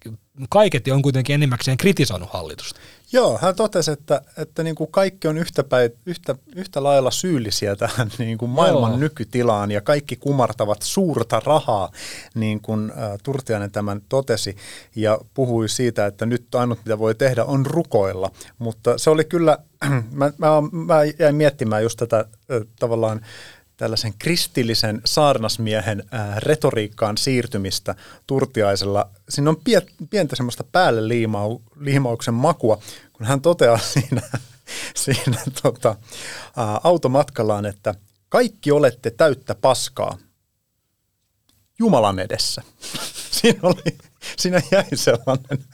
kaiketi 0.49 0.91
on 0.91 1.01
kuitenkin 1.01 1.33
enimmäkseen 1.33 1.77
kritisoinut 1.77 2.29
hallitusta. 2.33 2.79
Joo, 3.11 3.39
hän 3.41 3.55
totesi, 3.55 3.91
että, 3.91 4.21
että 4.37 4.63
niin 4.63 4.75
kuin 4.75 4.91
kaikki 4.91 5.27
on 5.27 5.37
yhtä, 5.37 5.63
päin, 5.63 5.91
yhtä, 6.05 6.35
yhtä 6.55 6.83
lailla 6.83 7.11
syyllisiä 7.11 7.75
tähän 7.75 8.11
niin 8.17 8.37
kuin 8.37 8.51
maailman 8.51 8.91
Joo. 8.91 8.99
nykytilaan 8.99 9.71
ja 9.71 9.81
kaikki 9.81 10.15
kumartavat 10.15 10.81
suurta 10.81 11.41
rahaa, 11.45 11.91
niin 12.35 12.61
kuin 12.61 12.91
äh, 12.91 12.97
Turtiainen 13.23 13.71
tämän 13.71 14.01
totesi 14.09 14.57
ja 14.95 15.19
puhui 15.33 15.69
siitä, 15.69 16.05
että 16.05 16.25
nyt 16.25 16.55
ainut 16.55 16.79
mitä 16.85 16.99
voi 16.99 17.15
tehdä 17.15 17.45
on 17.45 17.65
rukoilla. 17.65 18.31
Mutta 18.57 18.97
se 18.97 19.09
oli 19.09 19.25
kyllä, 19.25 19.57
mä, 20.11 20.31
mä, 20.37 20.47
mä 20.71 21.03
jäin 21.19 21.35
miettimään 21.35 21.83
just 21.83 21.99
tätä 21.99 22.25
tavallaan 22.79 23.25
tällaisen 23.77 24.13
kristillisen 24.19 25.01
saarnasmiehen 25.05 26.03
retoriikkaan 26.37 27.17
siirtymistä 27.17 27.95
Turtiaisella. 28.27 29.09
Siinä 29.29 29.49
on 29.49 29.61
pientä 30.09 30.35
semmoista 30.35 30.63
päälle 30.63 31.07
liimau, 31.07 31.59
liimauksen 31.79 32.33
makua, 32.33 32.81
kun 33.13 33.25
hän 33.25 33.41
toteaa 33.41 33.77
siinä, 33.93 34.21
siinä 34.95 35.37
tota, 35.63 35.95
automatkallaan, 36.83 37.65
että 37.65 37.95
kaikki 38.29 38.71
olette 38.71 39.11
täyttä 39.11 39.55
paskaa 39.55 40.17
Jumalan 41.79 42.19
edessä. 42.19 42.61
siinä, 43.41 43.59
oli, 43.63 43.97
siinä 44.37 44.61
jäi 44.71 44.85
sellainen 44.95 45.65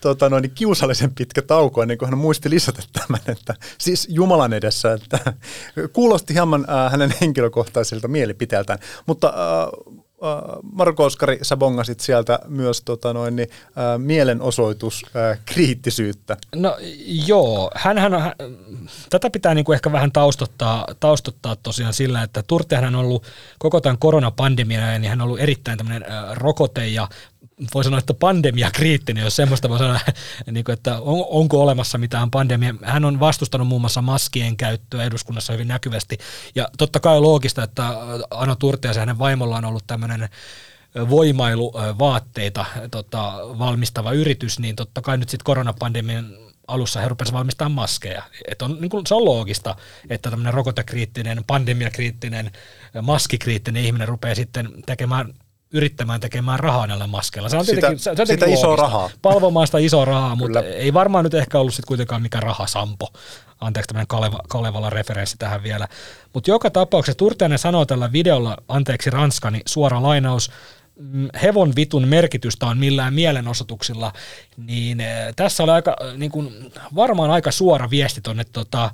tota, 0.00 0.28
noin, 0.28 0.50
kiusallisen 0.54 1.14
pitkä 1.14 1.42
tauko 1.42 1.82
ennen 1.82 1.98
kuin 1.98 2.10
hän 2.10 2.18
muisti 2.18 2.50
lisätä 2.50 2.82
tämän, 2.92 3.20
että 3.26 3.54
siis 3.78 4.06
Jumalan 4.10 4.52
edessä, 4.52 4.92
että 4.92 5.18
kuulosti 5.92 6.34
hieman 6.34 6.66
äh, 6.70 6.92
hänen 6.92 7.14
henkilökohtaiselta 7.20 8.08
mielipiteeltään, 8.08 8.78
mutta 9.06 9.28
äh, 9.28 9.96
Äh, 10.24 10.58
Marko 10.72 11.04
Oskari, 11.04 11.38
sä 11.42 11.56
bongasit 11.56 12.00
sieltä 12.00 12.38
myös 12.48 12.82
tota 12.82 13.12
noin, 13.12 13.36
niin, 13.36 13.48
ää, 13.76 13.98
mielenosoitus 13.98 15.06
ää, 15.14 15.36
kriittisyyttä. 15.44 16.36
No 16.54 16.76
joo, 17.26 17.70
hän, 17.74 17.98
hän, 17.98 18.20
hän, 18.20 18.32
tätä 19.10 19.30
pitää 19.30 19.54
niinku 19.54 19.72
ehkä 19.72 19.92
vähän 19.92 20.12
taustottaa, 20.12 20.86
taustottaa 21.00 21.56
tosiaan 21.56 21.94
sillä, 21.94 22.22
että 22.22 22.42
Turtehan 22.46 22.94
on 22.94 23.04
ollut 23.04 23.26
koko 23.58 23.80
tämän 23.80 23.98
koronapandemian 23.98 25.00
niin 25.00 25.10
hän 25.10 25.20
on 25.20 25.24
ollut 25.24 25.40
erittäin 25.40 25.78
tämmöinen 25.78 26.04
rokote- 26.34 26.86
ja 26.86 27.08
voi 27.74 27.84
sanoa, 27.84 27.98
että 27.98 28.14
pandemia 28.14 28.70
kriittinen, 28.70 29.24
jos 29.24 29.36
semmoista 29.36 29.68
voi 29.68 29.78
sanoa, 29.78 30.00
niin 30.50 30.64
kuin, 30.64 30.72
että 30.72 31.00
on, 31.00 31.24
onko 31.28 31.62
olemassa 31.62 31.98
mitään 31.98 32.30
pandemia. 32.30 32.74
Hän 32.82 33.04
on 33.04 33.20
vastustanut 33.20 33.68
muun 33.68 33.82
muassa 33.82 34.02
maskien 34.02 34.56
käyttöä 34.56 35.04
eduskunnassa 35.04 35.52
hyvin 35.52 35.68
näkyvästi. 35.68 36.18
Ja 36.54 36.68
totta 36.78 37.00
kai 37.00 37.20
loogista, 37.20 37.62
että 37.62 37.88
Ano 38.30 38.56
ja 38.84 39.00
hänen 39.00 39.18
vaimolla 39.18 39.56
on 39.56 39.64
ollut 39.64 39.86
tämmöinen 39.86 40.28
voimailuvaatteita 41.10 42.64
tota, 42.90 43.32
valmistava 43.58 44.12
yritys, 44.12 44.58
niin 44.58 44.76
totta 44.76 45.02
kai 45.02 45.18
nyt 45.18 45.28
sitten 45.28 45.44
koronapandemian 45.44 46.26
alussa 46.66 47.00
he 47.00 47.08
rupesivat 47.08 47.38
valmistamaan 47.38 47.72
maskeja. 47.72 48.22
Et 48.48 48.62
on, 48.62 48.76
niin 48.80 48.90
kuin, 48.90 49.06
se 49.06 49.14
on 49.14 49.24
loogista, 49.24 49.76
että 50.10 50.30
tämmöinen 50.30 50.54
rokotekriittinen, 50.54 51.44
pandemiakriittinen, 51.46 52.50
maskikriittinen 53.02 53.84
ihminen 53.84 54.08
rupeaa 54.08 54.34
sitten 54.34 54.68
tekemään 54.86 55.34
yrittämään 55.76 56.20
tekemään 56.20 56.60
rahaa 56.60 56.86
näillä 56.86 57.06
maskeilla. 57.06 57.48
Se 57.48 57.56
on 57.56 57.64
sitä, 57.64 57.92
se, 57.96 58.10
on 58.10 58.26
sitä 58.26 58.46
isoa 58.46 58.76
rahaa. 58.76 59.10
Palvomaan 59.22 59.66
sitä 59.66 59.78
isoa 59.78 60.04
rahaa, 60.04 60.36
mutta 60.36 60.60
ei 60.60 60.94
varmaan 60.94 61.24
nyt 61.24 61.34
ehkä 61.34 61.58
ollut 61.58 61.74
sitten 61.74 61.88
kuitenkaan 61.88 62.22
mikä 62.22 62.40
rahasampo. 62.40 63.08
Anteeksi 63.60 63.88
tämmöinen 63.88 64.06
Kaleva, 64.06 64.40
Kalevala 64.48 64.90
referenssi 64.90 65.36
tähän 65.38 65.62
vielä. 65.62 65.88
Mutta 66.32 66.50
joka 66.50 66.70
tapauksessa 66.70 67.18
Turtiainen 67.18 67.58
sanoo 67.58 67.86
tällä 67.86 68.12
videolla, 68.12 68.56
anteeksi 68.68 69.10
Ranskani, 69.10 69.60
suora 69.66 70.02
lainaus, 70.02 70.50
mm, 70.96 71.28
hevon 71.42 71.72
vitun 71.76 72.08
merkitystä 72.08 72.66
on 72.66 72.78
millään 72.78 73.14
mielenosoituksilla, 73.14 74.12
niin 74.56 75.00
eh, 75.00 75.34
tässä 75.36 75.62
oli 75.62 75.72
aika, 75.72 75.96
niin 76.16 76.30
kuin, 76.30 76.72
varmaan 76.94 77.30
aika 77.30 77.50
suora 77.50 77.90
viesti 77.90 78.20
tuonne 78.20 78.44
tota, 78.44 78.90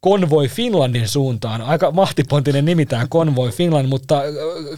Konvoi 0.00 0.48
Finlandin 0.48 1.08
suuntaan. 1.08 1.62
Aika 1.62 1.90
mahtipontinen 1.90 2.64
nimi 2.64 2.86
tämä 2.86 3.06
Konvoi 3.08 3.50
Finland, 3.50 3.88
mutta 3.88 4.22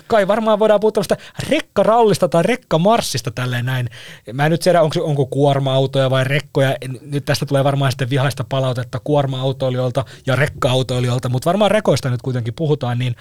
kai 0.07 0.29
varmaan 0.29 0.59
voidaan 0.59 0.81
puhua 0.81 0.93
tällaista 0.93 1.17
rekkarallista 1.49 2.29
tai 2.29 2.43
rekkamarssista 2.43 3.31
tälleen 3.31 3.65
näin. 3.65 3.89
Mä 4.33 4.47
en 4.47 4.51
nyt 4.51 4.61
tiedä, 4.61 4.83
onko, 4.83 5.05
onko 5.05 5.27
kuorma-autoja 5.27 6.11
vai 6.11 6.25
rekkoja. 6.25 6.77
Nyt 7.01 7.25
tästä 7.25 7.47
tulee 7.47 7.65
varmaan 7.65 7.93
sitten 7.93 8.11
vihaista 8.11 8.45
palautetta 8.49 9.01
kuorma-autoilijoilta 9.05 10.05
ja 10.27 10.37
rekka-autoilijoilta, 10.37 11.29
mutta 11.29 11.47
varmaan 11.47 11.71
rekoista 11.71 12.11
nyt 12.11 12.23
kuitenkin 12.23 12.55
puhutaan, 12.55 12.99
niin 12.99 13.17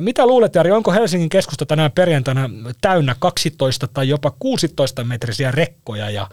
mitä 0.00 0.26
luulet, 0.26 0.54
Jari, 0.54 0.70
onko 0.70 0.92
Helsingin 0.92 1.28
keskusta 1.28 1.66
tänään 1.66 1.92
perjantaina 1.92 2.50
täynnä 2.80 3.16
12 3.18 3.86
tai 3.86 4.08
jopa 4.08 4.32
16 4.38 5.04
metrisiä 5.04 5.50
rekkoja 5.50 6.10
ja 6.10 6.28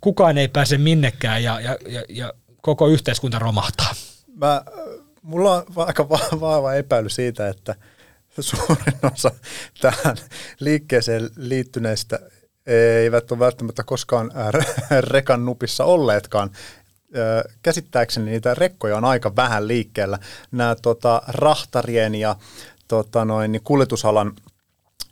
kukaan 0.00 0.38
ei 0.38 0.48
pääse 0.48 0.78
minnekään 0.78 1.42
ja, 1.42 1.60
ja, 1.60 1.76
ja, 1.88 2.02
ja 2.08 2.32
koko 2.60 2.88
yhteiskunta 2.88 3.38
romahtaa? 3.38 3.94
Mä, 4.36 4.62
mulla 5.22 5.54
on 5.54 5.64
aika 5.76 6.08
vahva 6.08 6.74
epäily 6.74 7.08
siitä, 7.08 7.48
että 7.48 7.74
suurin 8.40 8.98
osa 9.14 9.30
tähän 9.80 10.16
liikkeeseen 10.60 11.30
liittyneistä 11.36 12.18
eivät 12.66 13.32
ole 13.32 13.38
välttämättä 13.38 13.82
koskaan 13.84 14.30
rekan 15.00 15.44
nupissa 15.44 15.84
olleetkaan. 15.84 16.50
Käsittääkseni 17.62 18.30
niitä 18.30 18.54
rekkoja 18.54 18.96
on 18.96 19.04
aika 19.04 19.36
vähän 19.36 19.68
liikkeellä. 19.68 20.18
Nämä 20.50 20.76
tota, 20.82 21.22
rahtarien 21.28 22.14
ja 22.14 22.36
tota, 22.88 23.24
noin, 23.24 23.52
niin 23.52 23.62
kuljetusalan 23.64 24.32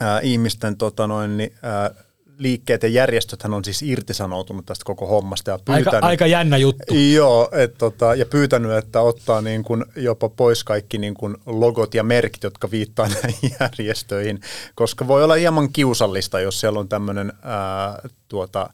ää, 0.01 0.21
ihmisten 0.21 0.77
tota, 0.77 1.07
noin, 1.07 1.37
niin, 1.37 1.55
ää, 1.63 1.91
liikkeet 2.39 2.83
ja 2.83 2.89
järjestöthän 2.89 3.55
on 3.55 3.65
siis 3.65 3.83
irtisanoutunut 3.83 4.67
tästä 4.67 4.85
koko 4.85 5.07
hommasta. 5.07 5.51
Ja 5.51 5.59
pyytänyt, 5.65 5.95
aika, 5.95 6.07
aika 6.07 6.27
jännä 6.27 6.57
juttu. 6.57 6.95
Joo, 7.15 7.49
et, 7.53 7.75
tota, 7.79 8.15
ja 8.15 8.27
pyytänyt, 8.27 8.73
että 8.73 9.01
ottaa 9.01 9.41
niin 9.41 9.65
kun 9.65 9.87
jopa 9.97 10.29
pois 10.29 10.65
kaikki 10.65 10.99
niin 10.99 11.15
kun 11.15 11.39
logot 11.47 11.95
ja 11.95 12.03
merkit, 12.03 12.43
jotka 12.43 12.71
viittaa 12.71 13.09
näihin 13.23 13.51
järjestöihin, 13.61 14.41
koska 14.75 15.09
voi 15.09 15.25
olla 15.25 15.35
hieman 15.35 15.73
kiusallista, 15.73 16.41
jos 16.41 16.61
siellä 16.61 16.81
on 16.81 16.89
tämmöinen 16.89 17.33
tuota, 18.29 18.71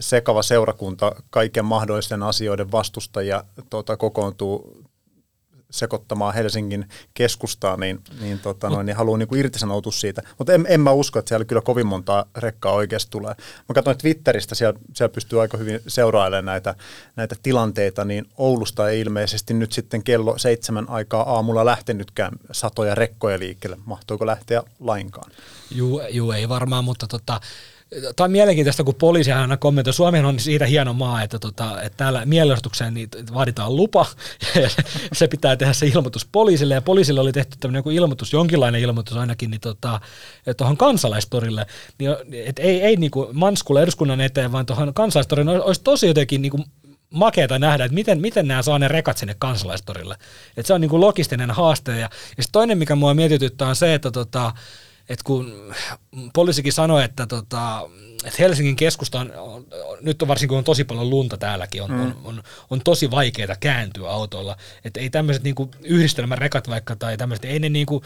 sekava 0.00 0.42
seurakunta 0.42 1.12
kaiken 1.30 1.64
mahdollisten 1.64 2.22
asioiden 2.22 2.72
vastustajia 2.72 3.44
tuota, 3.70 3.96
kokoontuu 3.96 4.85
sekoittamaan 5.70 6.34
Helsingin 6.34 6.88
keskustaa, 7.14 7.76
niin, 7.76 8.00
niin, 8.20 8.38
tota 8.38 8.70
noin, 8.70 8.86
niin 8.86 8.96
haluaa 8.96 9.18
niin 9.18 9.28
kuin 9.28 9.38
irtisanoutua 9.38 9.92
siitä. 9.92 10.22
Mutta 10.38 10.52
en, 10.52 10.66
en 10.68 10.80
mä 10.80 10.90
usko, 10.90 11.18
että 11.18 11.28
siellä 11.28 11.44
kyllä 11.44 11.62
kovin 11.62 11.86
monta 11.86 12.26
rekkaa 12.36 12.72
oikeasti 12.72 13.10
tulee. 13.10 13.34
Mä 13.68 13.74
katsoin 13.74 13.98
Twitteristä, 13.98 14.54
siellä, 14.54 14.80
siellä 14.94 15.12
pystyy 15.12 15.40
aika 15.40 15.56
hyvin 15.56 15.80
seurailemaan 15.86 16.44
näitä, 16.44 16.74
näitä 17.16 17.36
tilanteita, 17.42 18.04
niin 18.04 18.24
Oulusta 18.36 18.90
ei 18.90 19.00
ilmeisesti 19.00 19.54
nyt 19.54 19.72
sitten 19.72 20.02
kello 20.02 20.38
seitsemän 20.38 20.88
aikaa 20.88 21.34
aamulla 21.34 21.64
lähtenytkään 21.64 22.32
satoja 22.52 22.94
rekkoja 22.94 23.38
liikkeelle. 23.38 23.78
Mahtoiko 23.84 24.26
lähteä 24.26 24.62
lainkaan? 24.80 25.30
Juu, 25.70 26.02
juu 26.10 26.32
ei 26.32 26.48
varmaan, 26.48 26.84
mutta 26.84 27.06
tota, 27.06 27.40
Tämä 27.90 28.24
on 28.24 28.30
mielenkiintoista, 28.30 28.84
kun 28.84 28.94
poliisi 28.94 29.32
aina 29.32 29.56
kommentoi. 29.56 29.92
Suomi 29.92 30.18
on 30.18 30.40
siitä 30.40 30.66
hieno 30.66 30.92
maa, 30.92 31.22
että, 31.22 31.38
tota, 31.38 31.82
että 31.82 31.96
täällä 31.96 32.26
mielenostukseen 32.26 32.94
niin 32.94 33.08
vaaditaan 33.34 33.76
lupa, 33.76 34.06
ja 34.62 34.70
se 35.12 35.28
pitää 35.28 35.56
tehdä 35.56 35.72
se 35.72 35.86
ilmoitus 35.86 36.28
poliisille, 36.32 36.74
ja 36.74 36.82
poliisille 36.82 37.20
oli 37.20 37.32
tehty 37.32 37.56
tämmöinen 37.60 37.78
joku 37.78 37.90
ilmoitus, 37.90 38.32
jonkinlainen 38.32 38.80
ilmoitus 38.80 39.16
ainakin, 39.16 39.50
niin 39.50 39.60
tota, 39.60 40.00
tuohon 40.56 40.76
kansalaistorille, 40.76 41.66
niin, 41.98 42.10
et 42.46 42.58
ei, 42.58 42.82
ei 42.82 42.96
niin 42.96 43.10
Manskulle 43.32 43.82
eduskunnan 43.82 44.20
eteen, 44.20 44.52
vaan 44.52 44.66
tuohon 44.66 44.94
kansalaistorille 44.94 45.60
olisi 45.60 45.82
tosi 45.82 46.06
jotenkin 46.06 46.42
niin 46.42 46.50
kuin 46.50 46.64
makeata 47.10 47.58
nähdä, 47.58 47.84
että 47.84 47.94
miten, 47.94 48.20
miten 48.20 48.48
nämä 48.48 48.62
saa 48.62 48.78
ne 48.78 48.88
rekat 48.88 49.18
sinne 49.18 49.36
kansalaistorille. 49.38 50.16
Että 50.56 50.66
se 50.66 50.74
on 50.74 50.80
niin 50.80 51.00
logistinen 51.00 51.50
haaste. 51.50 51.92
Ja, 51.92 52.10
ja 52.36 52.44
toinen, 52.52 52.78
mikä 52.78 52.94
mua 52.94 53.14
mietityttää, 53.14 53.68
on 53.68 53.76
se, 53.76 53.94
että 53.94 54.10
tota, 54.10 54.52
että 55.08 55.24
kun 55.24 55.74
poliisikin 56.34 56.72
sanoi, 56.72 57.04
että, 57.04 57.26
tota, 57.26 57.88
että 58.24 58.42
Helsingin 58.42 58.76
keskusta 58.76 59.20
on, 59.20 59.32
on, 59.36 59.66
nyt 60.00 60.22
on 60.22 60.28
varsinkin 60.28 60.48
kun 60.48 60.58
on 60.58 60.64
tosi 60.64 60.84
paljon 60.84 61.10
lunta 61.10 61.36
täälläkin, 61.36 61.82
on, 61.82 61.90
mm. 61.90 62.00
on, 62.00 62.14
on, 62.24 62.42
on 62.70 62.80
tosi 62.84 63.10
vaikeaa 63.10 63.56
kääntyä 63.60 64.10
autoilla. 64.10 64.56
Että 64.84 65.00
ei 65.00 65.10
tämmöiset 65.10 65.42
niinku 65.42 65.70
yhdistelmärekat 65.84 66.68
vaikka 66.68 66.96
tai 66.96 67.16
tämmöiset, 67.16 67.44
ei 67.44 67.58
ne, 67.58 67.68
niinku, 67.68 68.02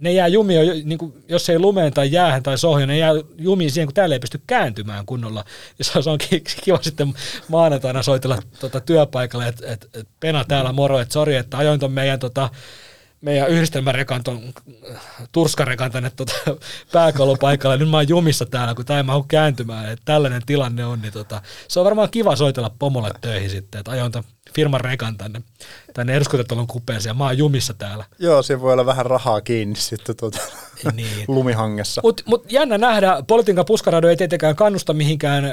ne 0.00 0.12
jää 0.12 0.28
jumiin, 0.28 0.88
niinku, 0.88 1.16
jos 1.28 1.50
ei 1.50 1.58
lumeen 1.58 1.92
tai 1.92 2.12
jäähän 2.12 2.42
tai 2.42 2.58
sohjoon, 2.58 2.88
ne 2.88 2.98
jää 2.98 3.12
jumiin 3.38 3.70
siihen, 3.70 3.86
kun 3.86 3.94
täällä 3.94 4.14
ei 4.14 4.20
pysty 4.20 4.40
kääntymään 4.46 5.06
kunnolla. 5.06 5.44
Ja 5.78 5.84
se 5.84 6.10
on 6.10 6.18
kiva 6.64 6.78
sitten 6.82 7.14
maanantaina 7.48 8.02
soitella 8.02 8.38
tota, 8.60 8.80
työpaikalle, 8.80 9.48
että 9.48 9.72
et, 9.72 9.88
et, 9.94 10.08
Pena 10.20 10.44
täällä 10.44 10.72
moro, 10.72 10.98
että 10.98 11.12
sori, 11.12 11.36
että 11.36 11.58
ajoin 11.58 11.80
ton 11.80 11.92
meidän 11.92 12.18
tota, 12.18 12.50
meidän 13.26 13.48
yhdistelmärekan, 13.48 14.24
ton 14.24 14.40
turskarekan 15.32 15.92
tänne 15.92 16.10
tuota 16.10 16.32
pääkallopaikalle. 16.92 17.76
Nyt 17.76 17.90
mä 17.90 17.96
oon 17.96 18.08
jumissa 18.08 18.46
täällä, 18.46 18.74
kun 18.74 18.84
tämä 18.84 18.96
ei 18.96 19.02
mahdu 19.02 19.24
kääntymään. 19.28 19.92
Että 19.92 20.02
tällainen 20.04 20.42
tilanne 20.46 20.84
on, 20.84 21.02
niin 21.02 21.12
tota, 21.12 21.42
se 21.68 21.80
on 21.80 21.84
varmaan 21.84 22.10
kiva 22.10 22.36
soitella 22.36 22.70
pomolle 22.78 23.10
töihin 23.20 23.50
sitten, 23.50 23.78
että 23.78 23.90
ajoin 23.90 24.12
firman 24.54 24.80
rekan 24.80 25.16
tänne, 25.16 25.42
tänne 25.94 26.14
eduskuntatalon 26.14 26.66
kupeeseen 26.66 27.10
ja 27.10 27.14
mä 27.14 27.24
oon 27.24 27.38
jumissa 27.38 27.74
täällä. 27.74 28.04
Joo, 28.18 28.42
siinä 28.42 28.60
voi 28.60 28.72
olla 28.72 28.86
vähän 28.86 29.06
rahaa 29.06 29.40
kiinni 29.40 29.76
sitten 29.76 30.16
tuota, 30.16 30.38
niin. 30.94 31.24
lumihangessa. 31.36 32.00
Mutta 32.04 32.22
mut 32.26 32.52
jännä 32.52 32.78
nähdä, 32.78 33.22
politiikan 33.26 33.64
puskarado 33.64 34.08
ei 34.08 34.16
tietenkään 34.16 34.56
kannusta 34.56 34.92
mihinkään 34.92 35.44
äh, 35.44 35.52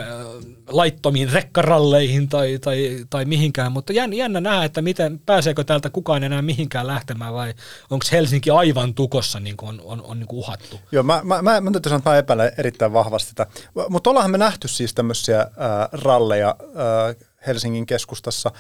laittomiin 0.68 1.32
rekkaralleihin 1.32 2.30
tai, 2.30 2.60
tai, 2.62 3.06
tai 3.10 3.26
mihinkään, 3.26 3.72
mutta 3.72 3.94
jännä, 3.94 4.16
jännä 4.16 4.42
nähdä, 4.42 4.66
että 4.66 4.82
miten, 4.82 5.20
pääseekö 5.26 5.64
täältä 5.64 5.90
kukaan 5.90 6.24
enää 6.24 6.42
mihinkään 6.42 6.88
lähtemään 6.88 7.34
vai 7.34 7.54
onko 7.90 8.06
Helsinki 8.12 8.50
aivan 8.50 8.94
tukossa 8.94 9.40
niin 9.40 9.58
kuin 9.58 9.70
on, 9.70 9.82
on, 9.84 10.02
on 10.04 10.20
niin 10.20 10.28
kuin 10.28 10.40
uhattu? 10.40 10.80
Joo, 10.92 11.04
mä, 11.04 11.22
mä, 11.24 11.42
mä, 11.42 11.62
mä 11.62 11.72
täytyy 11.72 11.90
sanoa, 11.90 11.98
että 11.98 12.10
mä 12.10 12.18
epäilen 12.18 12.52
erittäin 12.58 12.94
vahvasti 12.94 13.30
sitä. 13.30 13.48
Mutta 13.90 14.10
ollaanhan 14.10 14.32
me 14.32 14.38
nähty 14.38 14.68
siis 14.68 14.94
tämmöisiä 14.94 15.40
äh, 15.40 15.48
ralleja 15.92 16.56
äh, 16.60 17.16
Helsingin 17.48 17.86
keskustassa. 17.86 18.52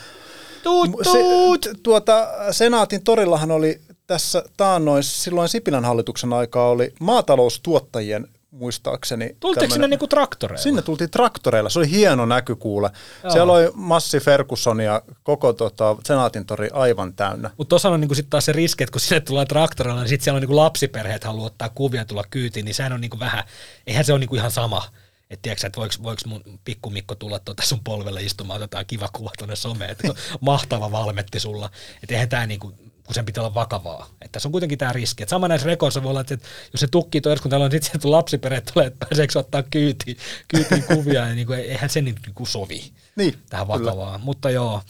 Tuut, 0.63 0.91
tuut. 1.03 1.63
Se, 1.63 1.73
tuota, 1.83 2.27
Senaatin 2.51 3.03
torillahan 3.03 3.51
oli 3.51 3.81
tässä 4.07 4.43
taannoin, 4.57 5.03
silloin 5.03 5.49
Sipilän 5.49 5.85
hallituksen 5.85 6.33
aikaa 6.33 6.69
oli 6.69 6.93
maataloustuottajien 6.99 8.27
muistaakseni. 8.51 9.35
Tultiinko 9.39 9.73
sinne 9.73 9.87
niinku 9.87 10.07
traktoreilla? 10.07 10.63
Sinne 10.63 10.81
tultiin 10.81 11.09
traktoreilla, 11.09 11.69
se 11.69 11.79
oli 11.79 11.91
hieno 11.91 12.25
näky 12.25 12.55
kuule. 12.55 12.91
Joo. 13.23 13.31
Siellä 13.31 13.53
oli 13.53 13.71
Massi 13.73 14.19
Ferguson 14.19 14.79
ja 14.79 15.01
koko 15.23 15.53
tota, 15.53 15.95
Senaatin 16.03 16.45
tori 16.45 16.69
aivan 16.73 17.13
täynnä. 17.13 17.49
Mutta 17.57 17.69
tuossa 17.69 17.89
on 17.89 18.01
niinku 18.01 18.15
sitten 18.15 18.29
taas 18.29 18.45
se 18.45 18.51
riski, 18.51 18.83
että 18.83 18.91
kun 18.91 19.01
sinne 19.01 19.19
tullaan 19.21 19.47
traktoreilla, 19.47 20.01
niin 20.01 20.09
sitten 20.09 20.23
siellä 20.23 20.37
on 20.37 20.41
niinku 20.41 20.55
lapsiperheet 20.55 21.23
haluaa 21.23 21.45
ottaa 21.45 21.69
kuvia 21.69 22.05
tulla 22.05 22.23
kyytiin, 22.29 22.65
niin 22.65 22.75
sehän 22.75 22.93
on 22.93 23.01
niinku 23.01 23.19
vähän, 23.19 23.43
eihän 23.87 24.05
se 24.05 24.13
ole 24.13 24.19
niinku 24.19 24.35
ihan 24.35 24.51
sama 24.51 24.83
että 25.29 25.41
tiedätkö, 25.41 25.67
että 25.67 25.79
voiko, 25.79 25.95
voiko 26.03 26.21
mun 26.25 26.59
pikkumikko 26.65 27.15
tulla 27.15 27.39
tuota 27.39 27.63
sun 27.63 27.79
polvelle 27.83 28.23
istumaan, 28.23 28.57
otetaan 28.57 28.85
kiva 28.85 29.09
kuva 29.13 29.31
tuonne 29.37 29.55
someen, 29.55 29.91
että 29.91 30.07
mahtava 30.39 30.91
valmetti 30.91 31.39
sulla. 31.39 31.69
Että 32.03 32.15
eihän 32.15 32.29
tämä 32.29 32.45
niinku, 32.45 32.73
kun 33.05 33.15
sen 33.15 33.25
pitää 33.25 33.43
olla 33.43 33.53
vakavaa. 33.53 34.09
Että 34.21 34.39
se 34.39 34.47
on 34.47 34.51
kuitenkin 34.51 34.77
tämä 34.77 34.93
riski. 34.93 35.23
Että 35.23 35.29
sama 35.29 35.47
näissä 35.47 35.67
rekoissa 35.67 36.03
voi 36.03 36.09
olla, 36.09 36.21
että 36.21 36.37
jos 36.73 36.79
se 36.79 36.87
tukkii 36.87 37.21
kun 37.41 37.49
täällä 37.49 37.65
on 37.65 37.71
sitten 37.71 38.11
lapsiperhe 38.11 38.61
tulee, 38.73 38.87
että 38.87 39.05
pääseekö 39.05 39.39
ottaa 39.39 39.63
kyytiin, 39.63 40.17
kyytiin 40.47 40.83
kuvia, 40.83 41.25
niin 41.25 41.47
kuin, 41.47 41.59
eihän 41.59 41.89
se 41.89 42.01
niin 42.01 42.15
kuin 42.35 42.47
sovi 42.47 42.91
niin, 43.15 43.33
tähän 43.49 43.67
vakavaan. 43.67 44.11
Kyllä. 44.11 44.25
Mutta 44.25 44.49
joo, 44.49 44.81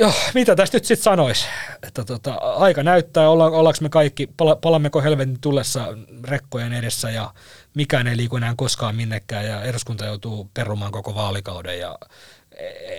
Joo, 0.00 0.12
mitä 0.34 0.56
tästä 0.56 0.76
nyt 0.76 0.84
sitten 0.84 1.04
sanoisi? 1.04 1.46
Että 1.82 2.04
tota, 2.04 2.34
aika 2.34 2.82
näyttää, 2.82 3.30
olla, 3.30 3.44
ollaanko 3.44 3.78
me 3.82 3.88
kaikki, 3.88 4.28
pala, 4.36 4.56
palammeko 4.56 5.02
helvetin 5.02 5.40
tullessa 5.40 5.86
rekkojen 6.24 6.72
edessä 6.72 7.10
ja 7.10 7.34
mikään 7.74 8.06
ei 8.06 8.16
liiku 8.16 8.36
enää 8.36 8.54
koskaan 8.56 8.96
minnekään 8.96 9.46
ja 9.46 9.62
eduskunta 9.62 10.04
joutuu 10.04 10.50
perumaan 10.54 10.92
koko 10.92 11.14
vaalikauden 11.14 11.78
ja 11.78 11.98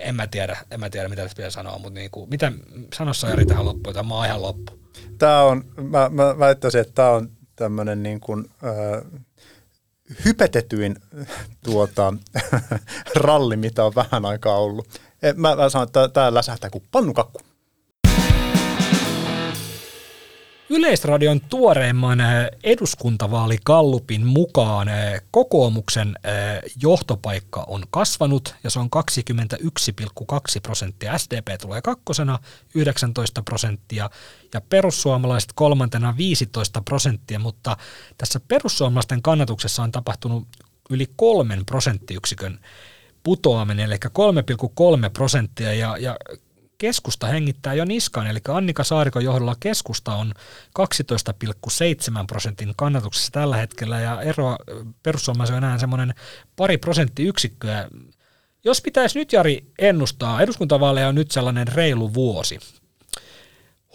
en 0.02 0.14
mä 0.14 0.26
tiedä, 0.26 0.56
en 0.70 0.80
mä 0.80 0.90
tiedä 0.90 1.08
mitä 1.08 1.22
tästä 1.22 1.36
pitää 1.36 1.50
sanoa, 1.50 1.78
mutta 1.78 2.00
niin 2.00 2.10
kuin, 2.10 2.30
mitä 2.30 2.52
sanossa 2.94 3.28
Jari 3.28 3.46
tähän 3.46 3.64
loppuun, 3.64 3.94
tämä 3.94 4.14
on 4.14 4.26
ihan 4.26 4.42
loppu. 4.42 4.78
Tämä 5.18 5.42
on, 5.42 5.64
mä, 5.82 6.08
mä 6.08 6.38
väittäisin, 6.38 6.80
että 6.80 6.92
tämä 6.94 7.10
on 7.10 7.30
tämmöinen 7.56 8.02
niin 8.02 8.20
kuin, 8.20 8.50
äh, 8.64 9.22
hypetetyin 10.24 10.96
tuota, 11.64 12.14
ralli, 13.16 13.56
mitä 13.56 13.84
on 13.84 13.94
vähän 13.94 14.24
aikaa 14.24 14.58
ollut. 14.58 14.88
Mä, 15.36 15.56
mä 15.56 15.68
sanon, 15.68 15.86
että 15.86 16.08
tämä 16.08 16.34
läsähtää 16.34 16.70
kuin 16.70 16.84
pannukakku. 16.90 17.40
Yleisradion 20.70 21.40
tuoreimman 21.40 22.20
eh, 22.20 22.50
eduskuntavaalikallupin 22.64 24.26
mukaan 24.26 24.88
eh, 24.88 25.22
kokoomuksen 25.30 26.08
eh, 26.08 26.72
johtopaikka 26.82 27.64
on 27.68 27.84
kasvanut 27.90 28.54
ja 28.64 28.70
se 28.70 28.78
on 28.78 28.88
21,2 28.96 30.60
prosenttia. 30.62 31.18
SDP 31.18 31.60
tulee 31.60 31.82
kakkosena 31.82 32.38
19 32.74 33.42
prosenttia 33.42 34.10
ja 34.54 34.60
perussuomalaiset 34.60 35.52
kolmantena 35.54 36.14
15 36.16 36.82
prosenttia, 36.82 37.38
mutta 37.38 37.76
tässä 38.18 38.40
perussuomalaisten 38.48 39.22
kannatuksessa 39.22 39.82
on 39.82 39.92
tapahtunut 39.92 40.48
yli 40.90 41.06
kolmen 41.16 41.66
prosenttiyksikön 41.66 42.60
putoaminen, 43.22 43.86
eli 43.86 43.96
3,3 43.96 45.10
prosenttia 45.12 45.74
ja, 45.74 45.96
ja 45.96 46.16
keskusta 46.78 47.26
hengittää 47.26 47.74
jo 47.74 47.84
niskaan, 47.84 48.26
eli 48.26 48.38
Annika 48.48 48.84
Saarikon 48.84 49.24
johdolla 49.24 49.56
keskusta 49.60 50.14
on 50.14 50.34
12,7 50.78 52.24
prosentin 52.26 52.72
kannatuksessa 52.76 53.32
tällä 53.32 53.56
hetkellä, 53.56 54.00
ja 54.00 54.22
eroa 54.22 54.58
perussuomalaisen 55.02 55.56
on 55.56 55.64
enää 55.64 55.78
semmoinen 55.78 56.14
pari 56.56 56.78
prosenttiyksikköä. 56.78 57.88
Jos 58.64 58.80
pitäisi 58.82 59.18
nyt, 59.18 59.32
Jari, 59.32 59.66
ennustaa, 59.78 60.42
eduskuntavaaleja 60.42 61.08
on 61.08 61.14
nyt 61.14 61.30
sellainen 61.30 61.68
reilu 61.68 62.14
vuosi. 62.14 62.58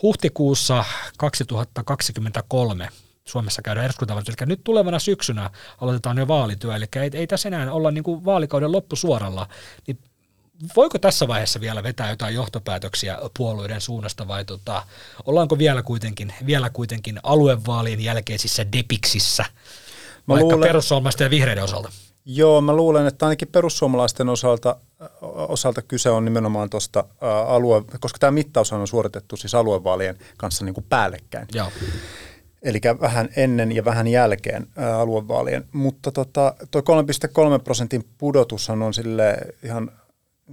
Huhtikuussa 0.02 0.86
2023 1.18 2.90
Suomessa 3.26 3.62
käydään 3.62 3.86
eduskuntavaalit, 3.86 4.30
eli 4.30 4.36
nyt 4.46 4.64
tulevana 4.64 5.00
syksynä 5.00 5.50
aloitetaan 5.82 6.18
jo 6.18 6.28
vaalityö, 6.28 6.76
eli 6.76 6.86
ei, 6.96 7.10
ei 7.14 7.28
tässä 7.28 7.50
enää 7.50 7.72
olla 7.72 7.92
niin 7.92 8.04
kuin 8.04 8.26
vaalikauden 8.26 8.72
loppusuoralla, 8.72 9.48
niin 9.88 10.00
voiko 10.76 11.00
tässä 11.00 11.28
vaiheessa 11.28 11.62
vielä 11.62 11.84
vetää 11.84 12.10
jotain 12.10 12.36
johtopäätöksiä 12.36 13.18
puolueiden 13.38 13.82
suunnasta 13.82 14.28
vai 14.28 14.46
tota, 14.46 14.84
ollaanko 15.26 15.58
vielä 15.58 15.82
kuitenkin, 15.82 16.34
vielä 16.46 16.70
kuitenkin 16.70 17.20
aluevaalien 17.24 18.04
jälkeisissä 18.04 18.72
depiksissä, 18.72 19.46
mä 20.28 20.34
vaikka 20.34 20.44
luulen, 20.44 20.68
perussuomalaisten 20.68 21.26
ja 21.26 21.30
vihreiden 21.30 21.64
osalta? 21.64 21.92
Joo, 22.26 22.62
mä 22.62 22.76
luulen, 22.76 23.08
että 23.08 23.26
ainakin 23.26 23.48
perussuomalaisten 23.48 24.30
osalta, 24.30 24.76
osalta 25.22 25.82
kyse 25.82 26.10
on 26.10 26.26
nimenomaan 26.26 26.70
tuosta 26.70 27.04
alue, 27.48 27.84
koska 28.00 28.20
tämä 28.20 28.32
mittaus 28.32 28.74
on 28.74 28.88
suoritettu 28.88 29.38
siis 29.38 29.56
aluevaalien 29.56 30.18
kanssa 30.38 30.66
niin 30.66 30.74
kuin 30.74 30.86
päällekkäin. 30.90 31.48
Joo. 31.54 31.68
Eli 32.62 32.80
vähän 33.02 33.30
ennen 33.36 33.72
ja 33.72 33.86
vähän 33.86 34.08
jälkeen 34.08 34.68
ää, 34.76 35.00
aluevaalien. 35.00 35.66
Mutta 35.74 36.12
tota, 36.12 36.56
tuo 36.72 36.82
3,3 36.82 37.64
prosentin 37.64 38.06
pudotus 38.18 38.70
on 38.70 38.94
sille 38.94 39.38
ihan 39.64 39.92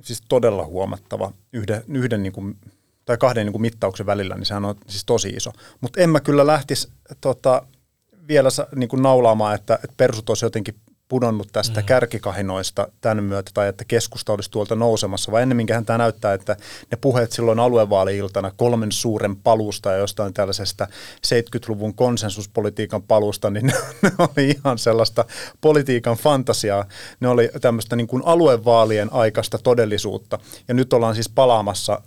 siis 0.03 0.23
todella 0.29 0.65
huomattava 0.65 1.33
yhden, 1.53 1.85
yhden 1.89 2.23
niin 2.23 2.33
kuin, 2.33 2.57
tai 3.05 3.19
kahden 3.19 3.47
niin 3.47 3.53
kuin 3.53 3.63
mittauksen 3.63 4.07
välillä, 4.07 4.35
niin 4.35 4.47
sehän 4.47 4.65
on 4.65 4.75
siis 4.89 5.05
tosi 5.05 5.29
iso. 5.29 5.53
Mutta 5.81 6.01
en 6.01 6.11
mä 6.11 6.21
kyllä 6.21 6.47
lähtisi 6.47 6.89
tota, 7.21 7.63
vielä 8.29 8.49
niin 8.77 8.89
kuin 8.89 9.03
naulaamaan, 9.03 9.55
että, 9.55 9.75
että 9.75 9.95
persut 9.97 10.29
olisi 10.29 10.45
jotenkin 10.45 10.75
pudonnut 11.11 11.49
tästä 11.53 11.81
mm. 11.81 11.87
kärkikahinoista 11.87 12.89
tämän 13.01 13.25
myötä 13.25 13.51
tai 13.55 13.69
että 13.69 13.85
keskusta 13.85 14.33
olisi 14.33 14.51
tuolta 14.51 14.75
nousemassa, 14.75 15.33
vai 15.33 15.43
ennemminkin 15.43 15.85
tämä 15.85 15.99
näyttää, 15.99 16.35
että 16.35 16.57
ne 16.91 16.99
puheet 17.01 17.33
silloin 17.33 17.59
aluevaali-iltana 17.59 18.53
kolmen 18.57 18.93
suuren 18.93 19.37
palusta 19.37 19.91
ja 19.91 19.97
jostain 19.97 20.35
tällaisesta 20.35 20.87
70-luvun 21.27 21.95
konsensuspolitiikan 21.95 23.03
palusta, 23.03 23.51
niin 23.51 23.67
ne, 23.67 23.73
ne 24.03 24.11
oli 24.19 24.51
ihan 24.51 24.79
sellaista 24.79 25.25
politiikan 25.61 26.17
fantasiaa. 26.17 26.85
Ne 27.21 27.29
oli 27.29 27.51
tämmöistä 27.61 27.97
niin 27.97 28.07
kuin 28.07 28.23
aluevaalien 28.27 29.13
aikaista 29.13 29.59
todellisuutta. 29.59 30.39
Ja 30.69 30.75
nyt 30.75 30.93
ollaan 30.93 31.15
siis 31.15 31.29
palaamassa 31.29 32.03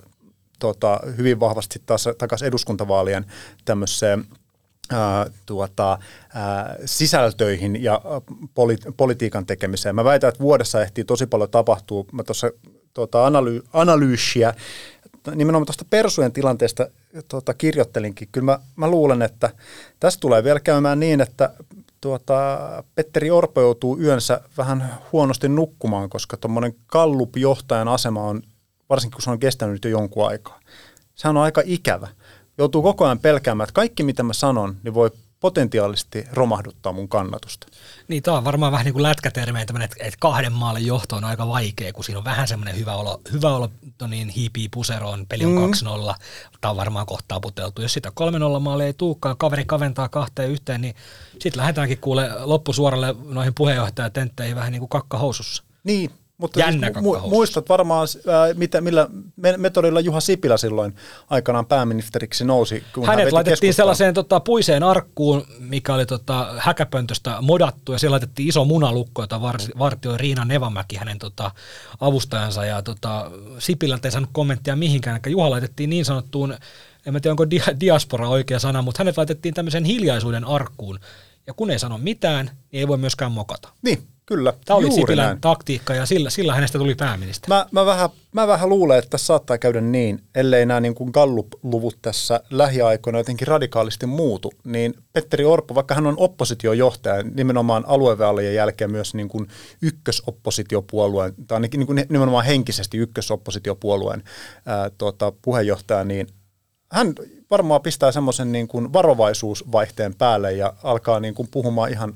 tota, 0.60 1.00
hyvin 1.18 1.40
vahvasti 1.40 1.82
taas 1.86 2.10
takaisin 2.18 2.48
eduskuntavaalien 2.48 3.26
tämmöiseen 3.66 4.26
ää, 4.92 5.26
tuota, 5.46 6.00
ää, 6.34 6.76
sisältöihin 6.86 7.84
ja 7.84 8.02
poli- 8.54 8.94
politiikan 8.98 9.46
tekemiseen. 9.46 9.96
Mä 9.96 10.04
väitän, 10.04 10.28
että 10.28 10.44
vuodessa 10.44 10.82
ehtii 10.82 11.04
tosi 11.04 11.26
paljon 11.26 11.50
tapahtuu. 11.50 12.08
Mä 12.12 12.24
tuossa 12.24 12.52
tuota, 12.94 13.30
analy- 13.30 13.64
analyysiä 13.74 14.54
nimenomaan 15.36 15.66
tuosta 15.66 15.86
persujen 15.90 16.32
tilanteesta 16.32 16.88
tuota, 17.28 17.54
kirjoittelinkin. 17.54 18.28
Kyllä 18.32 18.46
mä, 18.46 18.60
mä 18.76 18.88
luulen, 18.88 19.22
että 19.22 19.50
tässä 20.00 20.20
tulee 20.20 20.44
vielä 20.44 20.60
käymään 20.60 21.00
niin, 21.00 21.22
että 21.22 21.54
tuota, 22.02 22.60
Petteri 22.96 23.32
Orpo 23.32 23.62
joutuu 23.62 24.00
yönsä 24.00 24.42
vähän 24.58 24.96
huonosti 25.12 25.50
nukkumaan, 25.50 26.10
koska 26.10 26.38
tuommoinen 26.38 26.76
Kallup-johtajan 26.88 27.88
asema 27.88 28.24
on, 28.24 28.42
varsinkin 28.90 29.16
kun 29.16 29.22
se 29.22 29.30
on 29.30 29.40
kestänyt 29.40 29.74
nyt 29.74 29.86
jo 29.86 29.92
jonkun 29.92 30.28
aikaa, 30.28 30.60
sehän 31.16 31.38
on 31.38 31.44
aika 31.44 31.62
ikävä 31.66 32.08
joutuu 32.58 32.82
koko 32.82 33.06
ajan 33.06 33.20
pelkäämään, 33.20 33.66
että 33.66 33.74
kaikki 33.74 34.04
mitä 34.04 34.24
mä 34.24 34.34
sanon, 34.34 34.78
niin 34.84 34.94
voi 34.94 35.12
potentiaalisesti 35.44 36.26
romahduttaa 36.34 36.94
mun 36.94 37.10
kannatusta. 37.10 37.68
Niin, 38.08 38.24
tämä 38.24 38.38
on 38.38 38.44
varmaan 38.44 38.72
vähän 38.72 38.86
niin 38.86 38.94
kuin 38.94 39.04
lätkätermejä, 39.04 39.62
että, 39.62 39.74
että 40.00 40.18
kahden 40.20 40.54
maalin 40.54 40.86
johto 40.86 41.16
on 41.16 41.24
aika 41.24 41.48
vaikea, 41.48 41.94
kun 41.94 42.04
siinä 42.04 42.18
on 42.18 42.26
vähän 42.26 42.48
semmoinen 42.48 42.78
hyvä 42.78 42.96
olo, 42.96 43.22
hyvä 43.32 43.56
olo 43.56 43.70
no 44.02 44.08
niin, 44.08 44.30
hiipii 44.30 44.70
puseroon, 44.70 45.26
peli 45.30 45.46
on 45.46 45.52
mm. 45.52 46.12
2-0, 46.12 46.16
tämä 46.62 46.70
on 46.70 46.78
varmaan 46.78 47.06
kohtaa 47.06 47.40
puteltu. 47.40 47.82
Jos 47.82 47.94
sitä 47.94 48.12
3-0 48.58 48.60
maalia 48.60 48.88
ei 48.88 48.94
tuukaan, 48.94 49.38
kaveri 49.38 49.66
kaventaa 49.66 50.10
kahteen 50.10 50.50
yhteen, 50.50 50.82
niin 50.82 50.96
sitten 51.32 51.58
lähdetäänkin 51.58 51.98
kuule 51.98 52.30
loppusuoralle 52.40 53.16
noihin 53.24 53.54
puheenjohtajatentteihin 53.54 54.56
vähän 54.56 54.72
niin 54.72 54.82
kuin 54.82 54.90
kakka 54.90 55.18
housussa. 55.18 55.64
Niin, 55.84 56.12
mutta 56.44 56.60
Jännä 56.60 56.88
siis 56.88 57.06
mu- 57.06 57.30
muistat 57.30 57.70
varmaan, 57.70 58.08
ää, 58.28 58.54
mitä, 58.54 58.82
millä 58.82 59.08
metodilla 59.58 60.00
Juha 60.00 60.20
Sipilä 60.20 60.58
silloin 60.58 60.96
aikanaan 61.30 61.66
pääministeriksi 61.66 62.46
nousi. 62.46 62.84
Kun 62.94 63.06
Hänet 63.06 63.26
hän 63.26 63.34
laitettiin 63.34 63.74
sellaiseen 63.74 64.14
tota, 64.14 64.40
puiseen 64.40 64.84
arkkuun, 64.84 65.46
mikä 65.60 65.94
oli 65.94 66.06
tota, 66.06 66.54
häkäpöntöstä 66.58 67.38
modattu, 67.42 67.92
ja 67.92 68.00
siellä 68.00 68.14
laitettiin 68.14 68.50
iso 68.50 68.66
munalukko, 68.66 69.24
jota 69.24 69.42
var, 69.42 69.56
vartioi 69.80 70.18
Riina 70.18 70.46
Nevamäki, 70.46 70.96
hänen 70.96 71.20
tota, 71.20 71.52
avustajansa, 72.00 72.66
ja 72.66 72.82
tota, 72.82 73.32
Sipilältä 73.60 74.08
ei 74.08 74.12
saanut 74.12 74.30
kommenttia 74.34 74.76
mihinkään, 74.76 75.20
eli 75.26 75.32
Juha 75.32 75.50
laitettiin 75.50 75.90
niin 75.90 76.06
sanottuun, 76.06 76.52
en 77.06 77.14
tiedä 77.14 77.32
onko 77.32 77.50
dia, 77.50 77.66
diaspora 77.80 78.30
oikea 78.30 78.60
sana, 78.60 78.82
mutta 78.82 79.00
hänet 79.00 79.18
laitettiin 79.18 79.54
tämmöisen 79.54 79.86
hiljaisuuden 79.86 80.46
arkkuun, 80.46 81.00
ja 81.48 81.54
kun 81.54 81.72
ei 81.72 81.80
sano 81.80 81.98
mitään, 81.98 82.46
niin 82.46 82.80
ei 82.80 82.88
voi 82.88 82.98
myöskään 82.98 83.32
mokata. 83.32 83.70
Niin, 83.82 84.08
Kyllä, 84.26 84.54
Tämä 84.66 84.78
oli 84.78 84.92
Sipilän 84.92 85.26
näin. 85.26 85.42
taktiikka 85.42 85.94
ja 85.94 86.06
sillä, 86.06 86.30
sillä 86.30 86.56
hänestä 86.56 86.78
tuli 86.78 86.96
pääministeri. 86.96 87.50
Mä, 87.50 87.66
mä, 87.72 87.86
vähän, 87.86 88.10
mä 88.32 88.48
vähän 88.48 88.70
luulen, 88.70 89.00
että 89.00 89.10
tässä 89.10 89.26
saattaa 89.26 89.58
käydä 89.58 89.82
niin, 89.82 90.20
ellei 90.36 90.66
nämä 90.66 90.80
niin 90.80 90.96
kuin 90.96 91.12
Gallup-luvut 91.14 91.98
tässä 92.02 92.40
lähiaikoina 92.50 93.20
jotenkin 93.20 93.48
radikaalisti 93.48 94.06
muutu, 94.06 94.52
niin 94.64 94.94
Petteri 95.14 95.46
Orpo, 95.46 95.76
vaikka 95.76 95.96
hän 95.96 96.08
on 96.08 96.16
oppositiojohtaja, 96.18 97.24
nimenomaan 97.24 97.84
aluevaalien 97.88 98.56
jälkeen 98.56 98.92
myös 98.92 99.14
niin 99.14 99.30
kuin 99.30 99.48
ykkösoppositiopuolueen, 99.82 101.34
tai 101.48 101.60
niin 101.60 101.86
kuin 101.86 102.06
nimenomaan 102.10 102.46
henkisesti 102.46 102.98
ykkösoppositiopuolueen 102.98 104.24
ää, 104.66 104.90
tuota, 104.98 105.34
puheenjohtaja, 105.42 106.04
niin 106.04 106.28
hän 106.92 107.14
varmaan 107.52 107.82
pistää 107.82 108.12
semmoisen 108.12 108.52
niin 108.52 108.68
kuin 108.68 108.94
varovaisuusvaihteen 108.94 110.16
päälle 110.16 110.54
ja 110.54 110.74
alkaa 110.84 111.20
niin 111.20 111.34
kuin 111.34 111.48
puhumaan 111.52 111.92
ihan 111.92 112.14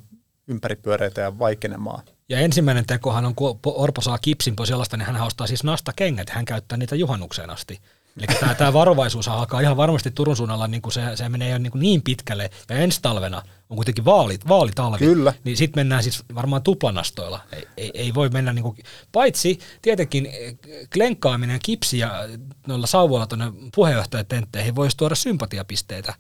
ympäripyöreitä 0.48 1.22
ja 1.22 1.40
vaikenemaan. 1.40 2.04
Ja 2.30 2.40
ensimmäinen 2.40 2.86
tekohan 2.86 3.26
on, 3.26 3.36
kun 3.36 3.60
Orpo 3.66 4.02
saa 4.02 4.18
kipsin 4.18 4.56
pois 4.56 4.70
jalasta, 4.70 4.98
niin 4.98 5.06
hän 5.06 5.22
ostaa 5.22 5.48
siis 5.48 5.64
nasta 5.64 5.94
kengät, 5.96 6.30
hän 6.30 6.46
käyttää 6.46 6.78
niitä 6.78 6.96
juhannukseen 6.96 7.50
asti. 7.50 7.82
Eli 8.18 8.28
tämä, 8.40 8.56
tämä 8.56 8.74
varovaisuus 8.74 9.28
alkaa 9.28 9.60
ihan 9.60 9.78
varmasti 9.78 10.12
Turun 10.12 10.36
suunnalla, 10.36 10.68
niin 10.68 10.82
kuin 10.82 10.94
se, 10.94 11.02
se 11.16 11.30
menee 11.30 11.50
jo 11.50 11.58
niin, 11.58 11.72
kuin 11.72 11.82
niin 11.82 12.02
pitkälle, 12.02 12.50
ja 12.70 12.76
ensi 12.76 13.00
talvena 13.02 13.42
on 13.70 13.76
kuitenkin 13.76 14.06
vaalit, 14.06 14.48
vaalitalvi, 14.48 14.98
Kyllä. 14.98 15.34
niin 15.44 15.58
sitten 15.58 15.80
mennään 15.80 16.04
siis 16.04 16.24
varmaan 16.36 16.64
tuplanastoilla. 16.64 17.40
Ei, 17.52 17.68
ei, 17.78 17.92
ei 17.94 18.14
voi 18.14 18.30
mennä, 18.30 18.54
niin 18.54 18.64
kuin, 18.64 18.78
paitsi 19.12 19.60
tietenkin 19.82 20.26
eh, 20.26 20.58
klenkkaaminen 20.94 21.60
kipsi 21.64 21.98
ja 21.98 22.30
noilla 22.68 22.88
sauvoilla 22.88 23.28
tuonne 23.28 23.46
puheenjohtajatentteihin 23.76 24.76
voisi 24.76 24.98
tuoda 24.98 25.16
sympatiapisteitä, 25.16 26.14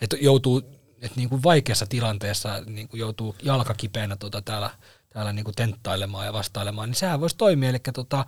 että 0.00 0.16
joutuu 0.20 0.62
että 1.02 1.16
niin 1.16 1.28
kuin 1.28 1.42
vaikeassa 1.42 1.86
tilanteessa 1.86 2.60
niin 2.66 2.88
kuin 2.88 3.00
joutuu 3.00 3.36
jalka 3.42 3.74
kipeänä 3.74 4.16
tuota 4.16 4.42
täällä, 4.42 4.70
täällä 5.12 5.32
niin 5.32 5.44
kuin 5.44 5.54
tenttailemaan 5.54 6.26
ja 6.26 6.32
vastailemaan, 6.32 6.88
niin 6.88 6.96
sehän 6.96 7.20
voisi 7.20 7.36
toimia. 7.36 7.68
Eli 7.68 7.78
tota, 7.94 8.24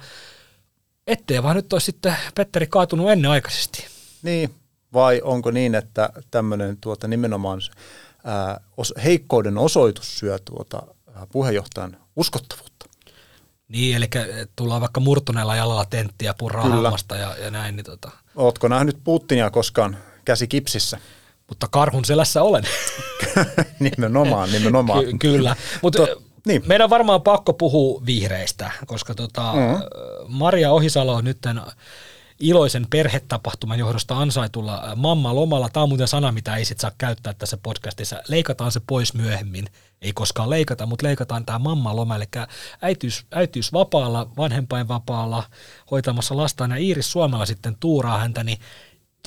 ettei 1.07 1.43
vaan 1.43 1.57
nyt 1.57 1.73
olisi 1.73 1.85
sitten 1.85 2.17
Petteri 2.35 2.67
kaatunut 2.67 3.11
ennenaikaisesti. 3.11 3.87
Niin, 4.23 4.55
vai 4.93 5.21
onko 5.25 5.51
niin, 5.51 5.75
että 5.75 6.11
tämmöinen 6.31 6.77
tuota 6.81 7.09
nimenomaan 7.09 7.61
ää, 8.25 8.61
os, 8.77 8.95
heikkouden 9.05 9.59
osoitus 9.59 10.19
syö 10.19 10.39
tuota 10.45 10.83
ää, 11.15 11.27
puheenjohtajan 11.33 11.97
uskottavuutta? 12.17 12.87
Niin, 13.69 13.97
eli 13.97 14.09
tullaan 14.57 14.81
vaikka 14.81 15.01
murtuneella 15.01 15.57
jalalla 15.57 15.85
tenttiä 15.85 16.35
purraa 16.35 16.69
hammasta 16.69 17.17
ja, 17.17 17.37
ja 17.37 17.51
näin. 17.51 17.77
Niin 17.77 17.85
tota. 17.85 18.11
Ootko 18.37 18.69
nähnyt 18.69 18.99
Putinia 19.05 19.51
koskaan 19.51 19.97
käsi 20.25 20.47
kipsissä? 20.47 20.99
Mutta 21.49 21.69
karhun 21.71 22.05
selässä 22.05 22.43
olen. 22.43 22.65
nimenomaan, 23.81 24.53
nimenomaan. 24.53 25.05
Ky- 25.05 25.19
kyllä, 25.19 25.57
mutta 25.83 26.07
niin. 26.47 26.63
meidän 26.67 26.85
on 26.85 26.91
varmaan 26.91 27.23
pakko 27.23 27.53
puhua 27.53 28.03
vihreistä, 28.07 28.71
koska 28.87 29.15
tota, 29.15 29.53
mm-hmm. 29.53 29.83
Maria 30.29 30.73
Ohisalo 30.73 31.15
on 31.15 31.25
nyt 31.25 31.39
iloisen 32.41 32.87
perhetapahtuman 32.91 33.79
johdosta 33.79 34.19
ansaitulla 34.19 34.93
mamma 34.97 35.35
lomalla. 35.35 35.69
Tämä 35.69 35.83
on 35.83 35.89
muuten 35.89 36.09
sana, 36.09 36.33
mitä 36.33 36.57
ei 36.57 36.65
sit 36.65 36.81
saa 36.81 36.93
käyttää 36.99 37.35
tässä 37.35 37.59
podcastissa. 37.63 38.23
Leikataan 38.29 38.73
se 38.73 38.81
pois 38.87 39.15
myöhemmin. 39.15 39.67
Ei 40.03 40.13
koskaan 40.13 40.51
leikata, 40.51 40.87
mutta 40.87 41.07
leikataan 41.07 41.47
tämä 41.47 41.59
mamma 41.59 41.97
loma, 41.97 42.17
eli 42.17 42.25
äitiys, 42.83 43.27
äitiys 43.33 43.73
vapaalla, 43.73 44.31
vanhempainvapaalla, 44.37 45.45
hoitamassa 45.91 46.37
lastaan, 46.37 46.71
ja 46.71 46.77
Iiris 46.77 47.13
Suomella 47.13 47.47
sitten 47.47 47.77
tuuraa 47.81 48.19
häntä, 48.19 48.45
niin 48.45 48.59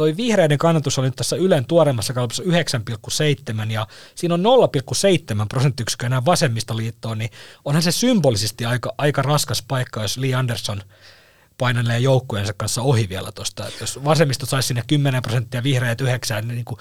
toi 0.02 0.18
vihreiden 0.18 0.58
kannatus 0.58 1.00
oli 1.00 1.08
nyt 1.08 1.16
tässä 1.16 1.36
Ylen 1.36 1.66
tuoreimmassa 1.66 2.14
kalpissa 2.14 2.44
9,7 2.44 3.72
ja 3.72 3.88
siinä 4.16 4.34
on 4.34 4.44
0,7 4.44 5.46
prosenttiyksikköä 5.50 6.08
enää 6.08 6.26
vasemmistoliittoon, 6.26 7.18
niin 7.18 7.30
onhan 7.66 7.84
se 7.84 7.92
symbolisesti 7.92 8.66
aika, 8.66 8.94
aika 8.98 9.22
raskas 9.22 9.64
paikka, 9.68 10.02
jos 10.02 10.18
Lee 10.18 10.34
Anderson– 10.34 10.82
painelee 11.62 12.00
joukkueensa 12.00 12.54
kanssa 12.58 12.82
ohi 12.82 13.10
vielä 13.10 13.32
tuosta. 13.32 13.66
Jos 13.82 14.04
vasemmisto 14.04 14.46
saisi 14.46 14.68
sinne 14.68 14.84
10 14.88 15.22
prosenttia, 15.22 15.64
vihreät 15.64 16.02
9, 16.02 16.48
niin, 16.48 16.56
niin 16.56 16.66
kuin 16.66 16.78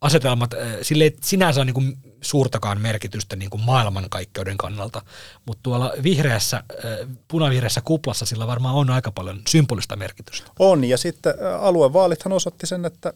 asetelmat, 0.00 0.54
äh, 0.54 0.60
sille 0.82 1.12
sinänsä 1.22 1.60
ole 1.60 1.64
niin 1.64 1.74
kuin 1.74 1.98
suurtakaan 2.20 2.80
merkitystä 2.80 3.36
niin 3.36 3.50
kuin 3.50 3.62
maailmankaikkeuden 3.62 4.56
kannalta, 4.56 5.02
mutta 5.46 5.62
tuolla 5.62 5.92
vihreässä, 6.02 6.56
äh, 6.56 7.08
punavihreässä 7.28 7.80
kuplassa 7.80 8.26
sillä 8.26 8.46
varmaan 8.46 8.74
on 8.74 8.90
aika 8.90 9.12
paljon 9.12 9.40
symbolista 9.48 9.96
merkitystä. 9.96 10.50
On, 10.58 10.84
ja 10.84 10.98
sitten 10.98 11.34
äh, 11.42 11.64
aluevaalithan 11.64 12.32
osoitti 12.32 12.66
sen, 12.66 12.84
että 12.84 13.12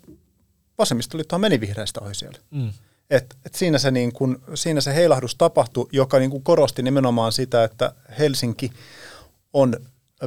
vasemmistoliittohan 0.79 1.41
meni 1.41 1.61
vihreästä 1.61 2.01
ohi 2.01 2.15
siellä. 2.15 2.39
Mm. 2.51 2.73
Et, 3.11 3.37
et 3.47 3.55
siinä, 3.55 3.79
se 3.79 3.91
niin 3.91 4.13
kun, 4.13 4.43
siinä 4.55 4.81
se 4.81 4.95
heilahdus 4.95 5.35
tapahtui, 5.35 5.89
joka 5.93 6.19
niin 6.19 6.31
kun 6.31 6.43
korosti 6.43 6.83
nimenomaan 6.83 7.33
sitä, 7.33 7.65
että 7.65 7.93
Helsinki 8.19 8.73
on 9.53 9.77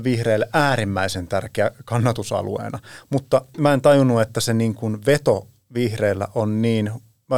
vihreille 0.03 0.49
äärimmäisen 0.53 1.27
tärkeä 1.27 1.71
kannatusalueena. 1.85 2.79
Mutta 3.09 3.45
mä 3.57 3.73
en 3.73 3.81
tajunnut, 3.81 4.21
että 4.21 4.41
se 4.41 4.53
niin 4.53 4.75
kuin 4.75 5.05
veto 5.05 5.47
vihreillä 5.73 6.27
on 6.35 6.61
niin, 6.61 6.91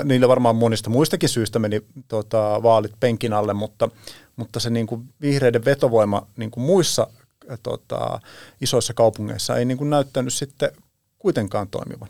niillä 0.03 0.27
varmaan 0.27 0.55
monista 0.55 0.89
muistakin 0.89 1.29
syistä 1.29 1.59
meni 1.59 1.81
tota, 2.07 2.63
vaalit 2.63 2.93
penkin 2.99 3.33
alle, 3.33 3.53
mutta, 3.53 3.89
mutta 4.35 4.59
se 4.59 4.69
niin 4.69 4.87
kuin 4.87 5.13
vihreiden 5.21 5.65
vetovoima 5.65 6.27
niin 6.37 6.51
kuin 6.51 6.63
muissa 6.63 7.07
tota, 7.63 8.19
isoissa 8.61 8.93
kaupungeissa 8.93 9.57
ei 9.57 9.65
niin 9.65 9.77
kuin 9.77 9.89
näyttänyt 9.89 10.33
sitten 10.33 10.71
kuitenkaan 11.19 11.67
toimivan. 11.67 12.09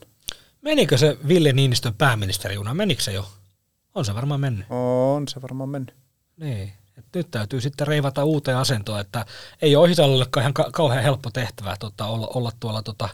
Menikö 0.62 0.98
se 0.98 1.18
Ville 1.28 1.54
Niinistön 1.54 1.94
pääministerijuna? 1.94 2.74
Menikö 2.74 3.02
se 3.02 3.12
jo? 3.12 3.26
On 3.96 4.06
se 4.06 4.16
varmaan 4.16 4.40
mennyt. 4.40 4.66
On 4.70 5.28
se 5.28 5.42
varmaan 5.42 5.70
mennyt. 5.70 5.96
Niin. 6.38 6.74
Et 6.98 7.06
nyt 7.16 7.32
täytyy 7.32 7.62
sitten 7.62 7.88
reivata 7.88 8.24
uuteen 8.24 8.58
asentoon, 8.58 9.00
että 9.00 9.26
ei 9.62 9.76
ole 9.76 9.84
Ohisalollekaan 9.84 10.42
ihan 10.42 10.54
ka- 10.54 10.70
kauhean 10.74 11.04
helppo 11.04 11.30
tehtävä 11.30 11.76
tota, 11.80 12.06
olla, 12.06 12.28
olla 12.34 12.52
tuolla 12.60 12.82
tota, 12.82 13.10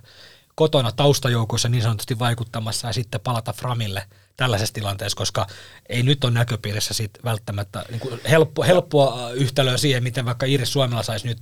kotona 0.56 0.91
taustajoukoissa 0.91 1.69
niin 1.69 1.84
sanotusti 1.84 2.19
vaikuttamassa 2.19 2.88
ja 2.88 2.93
sitten 2.93 3.21
palata 3.21 3.54
Framille 3.54 4.06
tällaisessa 4.38 4.74
tilanteessa, 4.74 5.17
koska 5.17 5.48
ei 5.89 6.04
nyt 6.04 6.24
ole 6.24 6.34
näköpiirissä 6.34 6.94
sit 6.94 7.12
välttämättä 7.24 7.86
niin 7.89 8.00
kuin 8.00 8.20
helppo, 8.30 8.63
helppoa 8.63 9.32
yhtälöä 9.32 9.78
siihen, 9.78 10.04
miten 10.04 10.26
vaikka 10.26 10.46
Iris 10.46 10.74
Suomella 10.74 11.04
saisi 11.04 11.28
nyt 11.28 11.39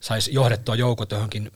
saisi 0.00 0.34
johdettua 0.34 0.74
joukot 0.74 1.10
johonkin 1.10 1.50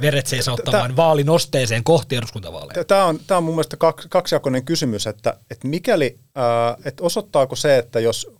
veret 0.00 0.26
seisauttamaan 0.26 0.96
vaalinosteeseen 0.96 1.84
kohti 1.84 2.16
eduskuntavaaleja? 2.16 2.84
Tämä 2.84 3.04
on, 3.04 3.18
tämä 3.26 3.38
on 3.38 3.44
mun 3.44 3.54
mielestä 3.54 3.76
kaksijakoinen 4.08 4.64
kysymys, 4.64 5.06
että, 5.06 5.36
että 5.50 5.68
mikäli, 5.68 6.18
että 6.84 7.04
osoittaako 7.04 7.56
se, 7.56 7.78
että 7.78 8.00
jos 8.00 8.39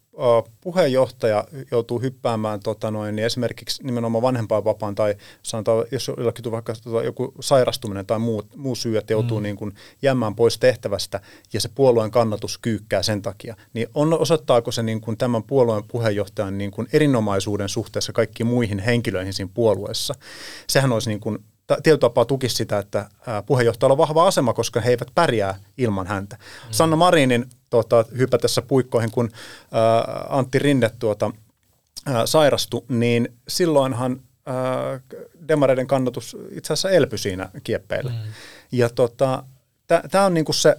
puheenjohtaja 0.60 1.44
joutuu 1.70 2.00
hyppäämään 2.00 2.60
tota 2.60 2.90
noin, 2.90 3.16
niin 3.16 3.26
esimerkiksi 3.26 3.82
nimenomaan 3.82 4.22
vanhempainvapaan 4.22 4.94
tai 4.94 5.14
sanotaan, 5.42 5.84
jos 5.90 6.08
jollakin 6.08 6.50
vaikka 6.50 6.74
tota, 6.84 7.02
joku 7.02 7.34
sairastuminen 7.40 8.06
tai 8.06 8.18
muu, 8.18 8.42
muu 8.56 8.74
syy, 8.74 8.96
että 8.96 9.12
joutuu 9.12 9.38
mm. 9.38 9.42
niin 9.42 9.56
kuin 9.56 9.74
jäämään 10.02 10.34
pois 10.34 10.58
tehtävästä 10.58 11.20
ja 11.52 11.60
se 11.60 11.68
puolueen 11.74 12.10
kannatus 12.10 12.58
kyykkää 12.58 13.02
sen 13.02 13.22
takia, 13.22 13.56
niin 13.72 13.88
on, 13.94 14.18
osoittaako 14.18 14.72
se 14.72 14.82
niin 14.82 15.00
kuin 15.00 15.16
tämän 15.16 15.42
puolueen 15.42 15.84
puheenjohtajan 15.88 16.58
niin 16.58 16.70
kuin 16.70 16.88
erinomaisuuden 16.92 17.68
suhteessa 17.68 18.12
kaikkiin 18.12 18.46
muihin 18.46 18.78
henkilöihin 18.78 19.32
siinä 19.32 19.50
puolueessa? 19.54 20.14
Sehän 20.66 20.92
olisi 20.92 21.10
niin 21.10 21.20
kuin 21.20 21.38
tietyllä 21.76 21.98
tapaa 21.98 22.24
tukisi 22.24 22.54
sitä, 22.54 22.78
että 22.78 23.10
puheenjohtajalla 23.46 23.92
on 23.92 23.98
vahva 23.98 24.26
asema, 24.26 24.52
koska 24.52 24.80
he 24.80 24.90
eivät 24.90 25.08
pärjää 25.14 25.54
ilman 25.78 26.06
häntä. 26.06 26.36
Mm. 26.36 26.68
Sanna 26.70 26.96
Marinin 26.96 27.46
tuota, 27.70 28.04
hypätessä 28.18 28.62
puikkoihin, 28.62 29.10
kun 29.10 29.30
ää, 29.72 30.26
Antti 30.28 30.58
Rinne 30.58 30.90
tuota, 30.98 31.30
ää, 32.06 32.26
sairastui, 32.26 32.82
niin 32.88 33.32
silloinhan 33.48 34.20
ää, 34.46 35.00
demareiden 35.48 35.86
kannatus 35.86 36.36
itse 36.50 36.72
asiassa 36.72 36.90
elpyi 36.90 37.18
siinä 37.18 37.48
kieppeillä. 37.64 38.10
Mm. 38.10 38.32
Ja 38.72 38.88
tota, 38.88 39.44
tämä 40.10 40.24
on 40.24 40.34
niinku 40.34 40.52
se, 40.52 40.76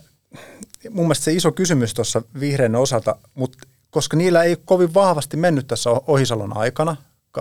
mun 0.90 1.06
mielestä 1.06 1.24
se 1.24 1.34
iso 1.34 1.52
kysymys 1.52 1.94
tuossa 1.94 2.22
vihreän 2.40 2.76
osalta, 2.76 3.16
mutta 3.34 3.58
koska 3.90 4.18
niillä 4.18 4.44
ei 4.44 4.58
kovin 4.66 4.94
vahvasti 4.94 5.38
mennyt 5.38 5.68
tässä 5.68 5.90
Ohisalon 5.90 6.58
aikana, 6.58 6.96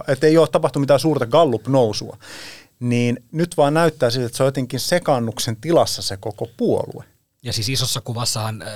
että 0.08 0.26
ei 0.26 0.38
ole 0.38 0.48
tapahtunut 0.52 0.82
mitään 0.82 1.00
suurta 1.00 1.26
gallup-nousua, 1.26 2.16
niin 2.80 3.24
nyt 3.32 3.56
vaan 3.56 3.74
näyttää 3.74 4.10
siltä, 4.10 4.26
että 4.26 4.36
se 4.36 4.42
on 4.42 4.46
jotenkin 4.46 4.80
sekannuksen 4.80 5.56
tilassa 5.56 6.02
se 6.02 6.16
koko 6.16 6.50
puolue. 6.56 7.04
Ja 7.42 7.52
siis 7.52 7.68
isossa 7.68 8.00
kuvassahan 8.00 8.62
äh, 8.62 8.68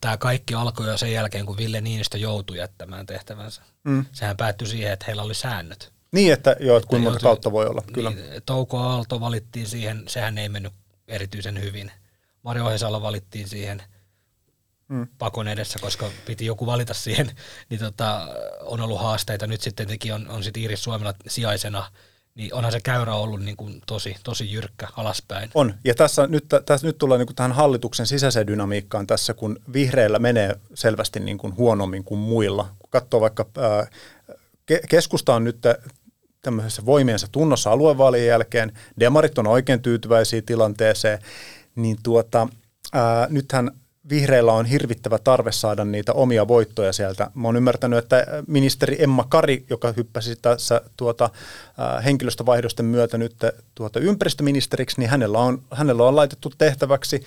tämä 0.00 0.16
kaikki 0.16 0.54
alkoi 0.54 0.86
jo 0.86 0.98
sen 0.98 1.12
jälkeen, 1.12 1.46
kun 1.46 1.56
Ville 1.56 1.80
Niinistö 1.80 2.18
joutui 2.18 2.58
jättämään 2.58 3.06
tehtävänsä. 3.06 3.62
Mm. 3.84 4.04
Sehän 4.12 4.36
päättyi 4.36 4.68
siihen, 4.68 4.92
että 4.92 5.04
heillä 5.06 5.22
oli 5.22 5.34
säännöt. 5.34 5.92
Niin, 6.12 6.32
että 6.32 6.56
joo, 6.60 6.76
että 6.76 6.88
kuinka 6.88 7.10
monta 7.10 7.22
kautta 7.22 7.52
voi 7.52 7.66
olla, 7.66 7.82
kyllä. 7.92 8.10
Niin, 8.10 8.42
Touko 8.46 8.78
Aalto 8.78 9.20
valittiin 9.20 9.66
siihen, 9.66 10.04
sehän 10.06 10.38
ei 10.38 10.48
mennyt 10.48 10.72
erityisen 11.08 11.60
hyvin. 11.60 11.92
Mario 12.42 12.66
Ohisalo 12.66 13.02
valittiin 13.02 13.48
siihen 13.48 13.82
mm. 14.88 15.06
pakon 15.18 15.48
edessä, 15.48 15.78
koska 15.78 16.10
piti 16.26 16.46
joku 16.46 16.66
valita 16.66 16.94
siihen, 16.94 17.30
niin 17.68 17.80
tota, 17.80 18.28
on 18.60 18.80
ollut 18.80 19.00
haasteita. 19.00 19.46
Nyt 19.46 19.60
sitten 19.60 19.86
teki 19.86 20.12
on, 20.12 20.28
on 20.28 20.44
sitten 20.44 20.62
Iris 20.62 20.84
Suomella 20.84 21.14
sijaisena– 21.28 21.84
niin 22.34 22.54
onhan 22.54 22.72
se 22.72 22.80
käyrä 22.80 23.14
ollut 23.14 23.42
niin 23.42 23.56
kuin 23.56 23.82
tosi, 23.86 24.16
tosi 24.24 24.52
jyrkkä 24.52 24.88
alaspäin. 24.96 25.50
On, 25.54 25.74
ja 25.84 25.94
tässä 25.94 26.26
nyt, 26.26 26.44
tässä 26.66 26.86
nyt 26.86 26.98
tullaan 26.98 27.18
niin 27.18 27.26
kuin 27.26 27.36
tähän 27.36 27.52
hallituksen 27.52 28.06
sisäiseen 28.06 28.46
dynamiikkaan 28.46 29.06
tässä, 29.06 29.34
kun 29.34 29.58
vihreillä 29.72 30.18
menee 30.18 30.56
selvästi 30.74 31.20
niin 31.20 31.38
kuin 31.38 31.56
huonommin 31.56 32.04
kuin 32.04 32.18
muilla. 32.18 32.68
Kun 32.78 32.90
katsoo 32.90 33.20
vaikka, 33.20 33.46
ää, 33.58 33.86
keskusta 34.88 35.34
on 35.34 35.44
nyt 35.44 35.58
tämmöisessä 36.42 36.86
voimiensa 36.86 37.26
tunnossa 37.32 37.70
aluevaalien 37.70 38.26
jälkeen, 38.26 38.72
demarit 39.00 39.38
on 39.38 39.46
oikein 39.46 39.82
tyytyväisiä 39.82 40.42
tilanteeseen, 40.42 41.18
niin 41.74 41.96
tuota, 42.02 42.48
ää, 42.92 43.26
nythän 43.30 43.70
vihreillä 44.08 44.52
on 44.52 44.66
hirvittävä 44.66 45.18
tarve 45.18 45.52
saada 45.52 45.84
niitä 45.84 46.12
omia 46.12 46.48
voittoja 46.48 46.92
sieltä. 46.92 47.30
Mä 47.34 47.48
oon 47.48 47.56
ymmärtänyt, 47.56 47.98
että 47.98 48.26
ministeri 48.46 49.02
Emma 49.02 49.24
Kari, 49.28 49.64
joka 49.70 49.92
hyppäsi 49.96 50.36
tässä 50.36 50.80
tuota, 50.96 51.24
äh, 51.24 52.04
henkilöstövaihdosten 52.04 52.86
myötä 52.86 53.18
nyt 53.18 53.36
tuota, 53.74 54.00
ympäristöministeriksi, 54.00 55.00
niin 55.00 55.10
hänellä 55.10 55.38
on, 55.38 55.62
hänellä 55.70 56.08
on 56.08 56.16
laitettu 56.16 56.52
tehtäväksi 56.58 57.22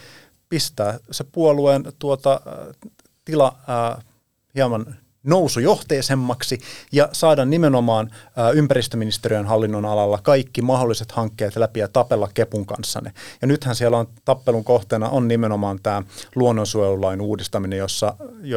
pistää 0.50 1.00
se 1.12 1.24
puolueen 1.24 1.84
tuota, 2.00 2.42
tila 3.26 3.58
äh, 3.70 4.06
hieman 4.56 4.96
nousujohteisemmaksi 5.26 6.60
ja 6.92 7.10
saada 7.12 7.46
nimenomaan 7.46 8.12
ympäristöministeriön 8.54 9.46
hallinnon 9.46 9.86
alalla 9.86 10.20
kaikki 10.24 10.62
mahdolliset 10.62 11.12
hankkeet 11.12 11.56
läpi 11.56 11.80
ja 11.80 11.88
tapella 11.88 12.30
Kepun 12.34 12.66
kanssa 12.66 13.02
ne. 13.02 13.14
Ja 13.42 13.48
nythän 13.48 13.76
siellä 13.76 13.98
on 13.98 14.08
tappelun 14.26 14.64
kohteena 14.64 15.10
on 15.10 15.28
nimenomaan 15.28 15.80
tämä 15.84 16.04
luonnonsuojelulain 16.36 17.22
uudistaminen, 17.22 17.80
jossa, 17.80 18.16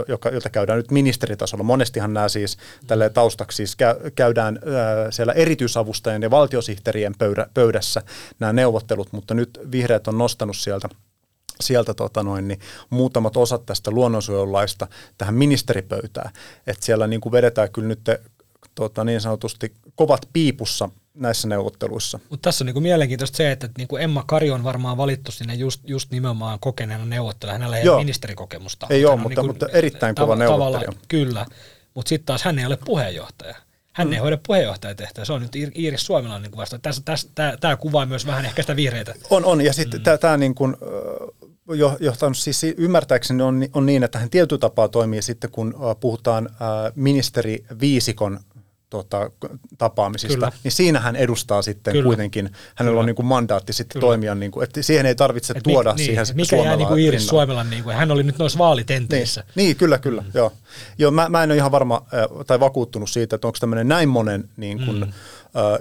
joka, 0.08 0.28
jota 0.28 0.50
käydään 0.50 0.76
nyt 0.76 0.90
ministeritasolla. 0.90 1.64
Monestihan 1.64 2.12
nämä 2.14 2.28
siis 2.28 2.56
tälle 2.86 3.10
taustaksi 3.10 3.56
siis 3.56 3.76
käydään 4.14 4.58
siellä 5.10 5.32
erityisavustajien 5.32 6.22
ja 6.22 6.30
valtiosihteerien 6.30 7.14
pöydä, 7.18 7.46
pöydässä 7.54 8.02
nämä 8.38 8.52
neuvottelut, 8.52 9.12
mutta 9.12 9.34
nyt 9.34 9.60
vihreät 9.72 10.08
on 10.08 10.18
nostanut 10.18 10.56
sieltä 10.56 10.88
sieltä 11.60 11.94
tota 11.94 12.22
noin, 12.22 12.48
niin 12.48 12.60
muutamat 12.90 13.36
osat 13.36 13.66
tästä 13.66 13.90
luonnonsuojelulaista 13.90 14.86
tähän 15.18 15.34
ministeripöytään. 15.34 16.30
Että 16.66 16.86
siellä 16.86 17.06
niin 17.06 17.20
kuin 17.20 17.32
vedetään 17.32 17.72
kyllä 17.72 17.88
nyt 17.88 18.00
tota, 18.74 19.04
niin 19.04 19.20
sanotusti 19.20 19.74
kovat 19.94 20.28
piipussa 20.32 20.88
näissä 21.14 21.48
neuvotteluissa. 21.48 22.20
Mutta 22.30 22.48
tässä 22.48 22.64
on 22.64 22.66
niinku 22.66 22.80
mielenkiintoista 22.80 23.36
se, 23.36 23.50
että 23.50 23.68
niinku 23.78 23.96
Emma 23.96 24.24
Kari 24.26 24.50
on 24.50 24.64
varmaan 24.64 24.96
valittu 24.96 25.32
sinne 25.32 25.54
just, 25.54 25.80
just 25.84 26.10
nimenomaan 26.10 26.60
kokeneena 26.60 27.04
neuvottelemaan. 27.04 27.60
Hänellä 27.60 27.78
ei 27.78 27.88
ole 27.88 27.98
ministerikokemusta. 27.98 28.86
Ei 28.90 29.04
ole, 29.04 29.16
mutta, 29.16 29.28
niinku, 29.28 29.46
mutta 29.46 29.66
erittäin 29.72 30.14
kova 30.14 30.34
tav- 30.34 30.38
neuvottelija. 30.38 30.92
Kyllä, 31.08 31.46
mutta 31.94 32.08
sitten 32.08 32.26
taas 32.26 32.42
hän 32.42 32.58
ei 32.58 32.66
ole 32.66 32.78
puheenjohtaja. 32.84 33.54
Hän 33.92 34.08
mm. 34.08 34.12
ei 34.12 34.18
hoida 34.18 34.38
puheenjohtajatehtävää. 34.46 35.24
Se 35.24 35.32
on 35.32 35.42
nyt 35.42 35.56
Iiris 35.76 36.06
Suomela 36.06 36.38
niin 36.38 36.56
vasta. 36.56 36.78
Tässä, 36.78 37.02
tässä, 37.04 37.28
tämä 37.60 37.76
kuvaa 37.76 38.06
myös 38.06 38.26
vähän 38.26 38.44
ehkä 38.44 38.62
sitä 38.62 38.76
vihreitä. 38.76 39.14
On, 39.30 39.44
on. 39.44 39.60
Ja 39.60 39.72
sitten 39.72 40.00
mm. 40.00 40.18
tämä 40.20 40.36
niin 40.36 40.54
kuin, 40.54 40.76
johtanut 42.00 42.38
siis 42.38 42.64
ymmärtääkseni 42.76 43.42
on, 43.42 43.64
on 43.74 43.86
niin, 43.86 44.02
että 44.02 44.18
hän 44.18 44.30
tietyllä 44.30 44.60
tapaa 44.60 44.88
toimii 44.88 45.22
sitten, 45.22 45.50
kun 45.50 45.74
puhutaan 46.00 46.50
ministeri 46.94 47.64
Viisikon 47.80 48.40
tota, 48.90 49.30
tapaamisista, 49.78 50.34
Kyllä. 50.34 50.52
niin 50.64 50.72
siinä 50.72 51.00
hän 51.00 51.16
edustaa 51.16 51.62
sitten 51.62 51.92
Kyllä. 51.92 52.04
kuitenkin, 52.04 52.50
hänellä 52.74 52.92
Kyllä. 52.92 53.00
on 53.00 53.06
niin 53.06 53.16
kuin 53.16 53.26
mandaatti 53.26 53.72
sitten 53.72 54.00
Kyllä. 54.00 54.10
toimia, 54.10 54.34
niin 54.34 54.50
kuin, 54.50 54.64
että 54.64 54.82
siihen 54.82 55.06
ei 55.06 55.14
tarvitse 55.14 55.54
Et 55.56 55.62
tuoda 55.62 55.94
mi, 55.94 55.98
siihen 55.98 56.26
niin, 56.26 56.36
Mikä 56.36 56.56
jää 56.56 56.76
niin 56.76 56.88
kuin 56.88 57.00
Iiris 57.00 57.26
Suomelan, 57.26 57.70
niin 57.70 57.84
kuin, 57.84 57.96
hän 57.96 58.10
oli 58.10 58.22
nyt 58.22 58.38
noissa 58.38 58.58
vaalitenteissä. 58.58 59.40
Niin, 59.40 59.54
niin 59.54 59.76
kyllä, 59.76 59.98
kyllä, 59.98 60.22
mm. 60.22 60.30
joo. 60.34 60.52
joo 60.98 61.10
mä, 61.10 61.28
mä 61.28 61.42
en 61.42 61.50
ole 61.50 61.56
ihan 61.56 61.72
varma 61.72 62.02
tai 62.46 62.60
vakuuttunut 62.60 63.10
siitä, 63.10 63.36
että 63.36 63.46
onko 63.46 63.58
tämmöinen 63.60 63.88
näin 63.88 64.08
monen 64.08 64.48
niin 64.56 64.84
kuin, 64.84 64.98
mm 64.98 65.12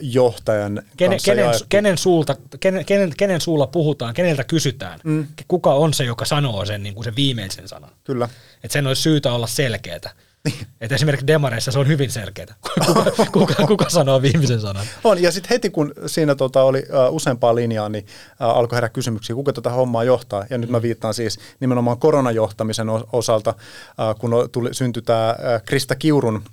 johtajan 0.01 0.81
kenen, 0.97 1.11
kanssa 1.11 1.31
kenen, 1.31 1.51
kenen, 1.69 1.97
suulta, 1.97 2.35
kenen, 2.59 2.85
kenen, 2.85 3.13
kenen 3.17 3.41
suulla 3.41 3.67
puhutaan, 3.67 4.13
keneltä 4.13 4.43
kysytään, 4.43 4.99
mm. 5.03 5.27
kuka 5.47 5.73
on 5.73 5.93
se, 5.93 6.03
joka 6.03 6.25
sanoo 6.25 6.65
sen, 6.65 6.83
niin 6.83 6.95
kuin 6.95 7.03
sen 7.03 7.15
viimeisen 7.15 7.67
sanan. 7.67 7.91
Kyllä. 8.03 8.29
Et 8.63 8.71
sen 8.71 8.87
olisi 8.87 9.01
syytä 9.01 9.33
olla 9.33 9.47
selkeää. 9.47 10.11
Niin. 10.47 10.67
Et 10.81 10.91
esimerkiksi 10.91 11.27
Demareissa 11.27 11.71
se 11.71 11.79
on 11.79 11.87
hyvin 11.87 12.11
selkeää. 12.11 12.55
Kuka, 12.85 13.11
kuka, 13.31 13.67
kuka 13.67 13.89
sanoo 13.89 14.21
viimeisen 14.21 14.61
sanan? 14.61 14.85
On, 15.03 15.21
ja 15.21 15.31
sitten 15.31 15.49
heti 15.49 15.69
kun 15.69 15.93
siinä 16.05 16.35
tota 16.35 16.63
oli 16.63 16.79
uh, 16.79 17.15
useampaa 17.15 17.55
linjaa, 17.55 17.89
niin 17.89 18.05
uh, 18.05 18.57
alkoi 18.57 18.75
herää 18.77 18.89
kysymyksiä, 18.89 19.35
kuka 19.35 19.53
tätä 19.53 19.69
hommaa 19.69 20.03
johtaa. 20.03 20.45
Ja 20.49 20.57
nyt 20.57 20.69
mä 20.69 20.81
viittaan 20.81 21.13
siis 21.13 21.39
nimenomaan 21.59 21.97
koronajohtamisen 21.97 22.87
osalta, 23.13 23.49
uh, 23.49 24.19
kun 24.19 24.49
tuli, 24.51 24.73
syntyi 24.73 25.03
tämä 25.03 25.35
uh, 25.39 25.63
Krista 25.65 25.95
Kiurun 25.95 26.43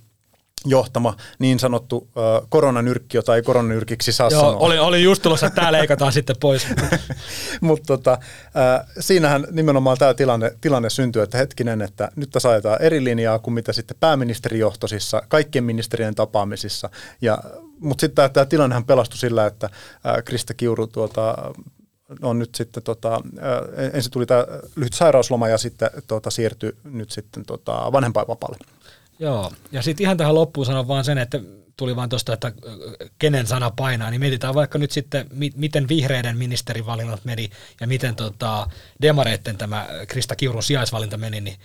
johtama 0.64 1.16
niin 1.38 1.58
sanottu 1.58 1.96
uh, 1.96 2.48
koronanyrkki, 2.48 3.16
jota 3.16 3.36
ei 3.36 3.42
koronanyrkiksi 3.42 4.12
saa 4.12 4.30
Joo, 4.30 4.40
sanoa. 4.40 4.56
Oli, 4.56 4.78
oli 4.78 5.02
just 5.02 5.22
tulossa, 5.22 5.46
että 5.46 5.60
tämä 5.60 5.72
leikataan 5.72 6.12
sitten 6.18 6.36
pois. 6.40 6.66
Mutta 7.60 7.86
tota, 7.86 8.18
uh, 8.20 8.88
siinähän 9.00 9.46
nimenomaan 9.50 9.98
tämä 9.98 10.14
tilanne, 10.14 10.52
tilanne 10.60 10.90
syntyy, 10.90 11.22
että 11.22 11.38
hetkinen, 11.38 11.82
että 11.82 12.08
nyt 12.16 12.30
tässä 12.30 12.48
ajetaan 12.48 12.82
eri 12.82 13.04
linjaa 13.04 13.38
kuin 13.38 13.54
mitä 13.54 13.72
sitten 13.72 13.96
pääministerijohtoisissa, 14.00 15.22
kaikkien 15.28 15.64
ministerien 15.64 16.14
tapaamisissa. 16.14 16.90
Ja, 17.20 17.38
mutta 17.80 18.00
sitten 18.00 18.30
tämä 18.30 18.46
tilannehan 18.46 18.84
pelastui 18.84 19.18
sillä, 19.18 19.46
että 19.46 19.66
uh, 19.72 20.24
Krista 20.24 20.54
Kiuru 20.54 20.86
tuota, 20.86 21.36
on 22.22 22.38
nyt 22.38 22.54
sitten, 22.54 22.82
tota, 22.82 23.20
ensin 23.92 24.12
tuli 24.12 24.26
tämä 24.26 24.46
lyhyt 24.76 24.92
sairausloma 24.92 25.48
ja 25.48 25.58
sitten 25.58 25.90
tota, 26.06 26.30
siirtyi 26.30 26.76
nyt 26.84 27.10
sitten 27.10 27.46
tota, 27.46 27.92
vanhempainvapaalle. 27.92 28.58
Joo, 29.24 29.52
ja 29.72 29.82
sitten 29.82 30.04
ihan 30.04 30.16
tähän 30.16 30.34
loppuun 30.34 30.66
sanon 30.66 30.88
vaan 30.88 31.04
sen, 31.04 31.18
että 31.18 31.40
tuli 31.76 31.96
vaan 31.96 32.08
tuosta, 32.08 32.32
että 32.32 32.52
kenen 33.18 33.46
sana 33.46 33.70
painaa, 33.70 34.10
niin 34.10 34.20
mietitään 34.20 34.54
vaikka 34.54 34.78
nyt 34.78 34.90
sitten, 34.90 35.26
miten 35.56 35.88
vihreiden 35.88 36.38
ministerivalinnat 36.38 37.24
meni 37.24 37.50
ja 37.80 37.86
miten 37.86 38.16
tota, 38.16 38.68
demareitten 39.02 39.56
tämä 39.58 39.88
Krista 40.08 40.36
Kiurun 40.36 40.62
sijaisvalinta 40.62 41.16
meni, 41.16 41.40
niin 41.40 41.56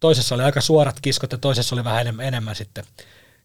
toisessa 0.00 0.34
oli 0.34 0.42
aika 0.42 0.60
suorat 0.60 1.00
kiskot 1.02 1.32
ja 1.32 1.38
toisessa 1.38 1.74
oli 1.74 1.84
vähän 1.84 2.00
enemmän, 2.00 2.26
enemmän 2.26 2.54
sitten 2.54 2.84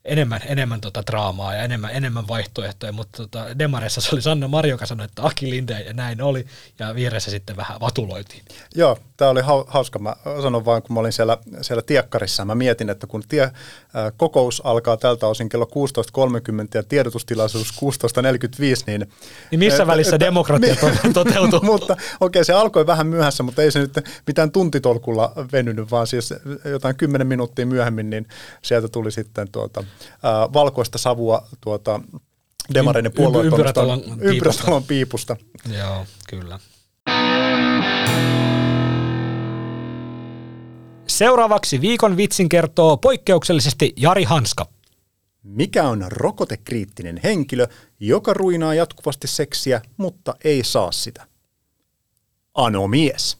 enemmän, 0.09 0.41
enemmän 0.45 0.81
tota 0.81 1.03
draamaa 1.07 1.53
ja 1.53 1.63
enemmän, 1.63 1.91
enemmän 1.93 2.27
vaihtoehtoja, 2.27 2.91
mutta 2.91 3.17
tota, 3.17 3.59
Demareissa 3.59 4.01
se 4.01 4.09
oli 4.15 4.21
Sanna 4.21 4.47
Marjo, 4.47 4.73
joka 4.73 4.85
sanoi, 4.85 5.05
että 5.05 5.25
Aki 5.25 5.49
Linde 5.49 5.81
ja 5.81 5.93
näin 5.93 6.21
oli, 6.21 6.45
ja 6.79 6.95
vieressä 6.95 7.31
sitten 7.31 7.57
vähän 7.57 7.79
vatuloitiin. 7.79 8.43
Joo, 8.75 8.97
tämä 9.17 9.31
oli 9.31 9.41
hauska. 9.67 9.99
Mä 9.99 10.15
sanon 10.41 10.65
vaan, 10.65 10.81
kun 10.81 10.93
mä 10.93 10.99
olin 10.99 11.13
siellä, 11.13 11.37
siellä 11.61 11.81
tiekkarissa, 11.81 12.45
mä 12.45 12.55
mietin, 12.55 12.89
että 12.89 13.07
kun 13.07 13.23
tie, 13.29 13.43
äh, 13.43 13.53
kokous 14.17 14.61
alkaa 14.65 14.97
tältä 14.97 15.27
osin 15.27 15.49
kello 15.49 15.65
16.30 15.65 16.67
ja 16.73 16.83
tiedotustilaisuus 16.83 17.73
16.45, 17.73 18.83
niin... 18.87 19.11
Niin 19.51 19.59
missä 19.59 19.87
välissä 19.87 20.19
demokratia 20.19 20.75
niin, 20.81 21.13
toteutuu? 21.13 21.61
mutta 21.61 21.93
okei, 21.93 22.05
okay, 22.19 22.43
se 22.43 22.53
alkoi 22.53 22.87
vähän 22.87 23.07
myöhässä, 23.07 23.43
mutta 23.43 23.61
ei 23.61 23.71
se 23.71 23.79
nyt 23.79 23.93
mitään 24.27 24.51
tuntitolkulla 24.51 25.33
venynyt, 25.51 25.91
vaan 25.91 26.07
siis 26.07 26.33
jotain 26.65 26.95
kymmenen 26.95 27.27
minuuttia 27.27 27.65
myöhemmin, 27.65 28.09
niin 28.09 28.27
sieltä 28.61 28.87
tuli 28.87 29.11
sitten 29.11 29.51
tuota, 29.51 29.83
äh, 30.01 30.53
valkoista 30.53 30.97
savua 30.97 31.47
tuota, 31.61 31.99
demareiden 32.73 33.11
puolueettomasta 33.11 33.83
ympyrätalon 34.21 34.83
piipusta. 34.83 35.37
Joo, 35.77 36.05
kyllä. 36.29 36.59
Seuraavaksi 41.07 41.81
viikon 41.81 42.17
vitsin 42.17 42.49
kertoo 42.49 42.97
poikkeuksellisesti 42.97 43.93
Jari 43.97 44.23
Hanska. 44.23 44.65
Mikä 45.43 45.87
on 45.87 46.05
rokotekriittinen 46.07 47.19
henkilö, 47.23 47.67
joka 47.99 48.33
ruinaa 48.33 48.73
jatkuvasti 48.73 49.27
seksiä, 49.27 49.81
mutta 49.97 50.35
ei 50.43 50.63
saa 50.63 50.91
sitä? 50.91 51.27
Anomies. 52.53 53.37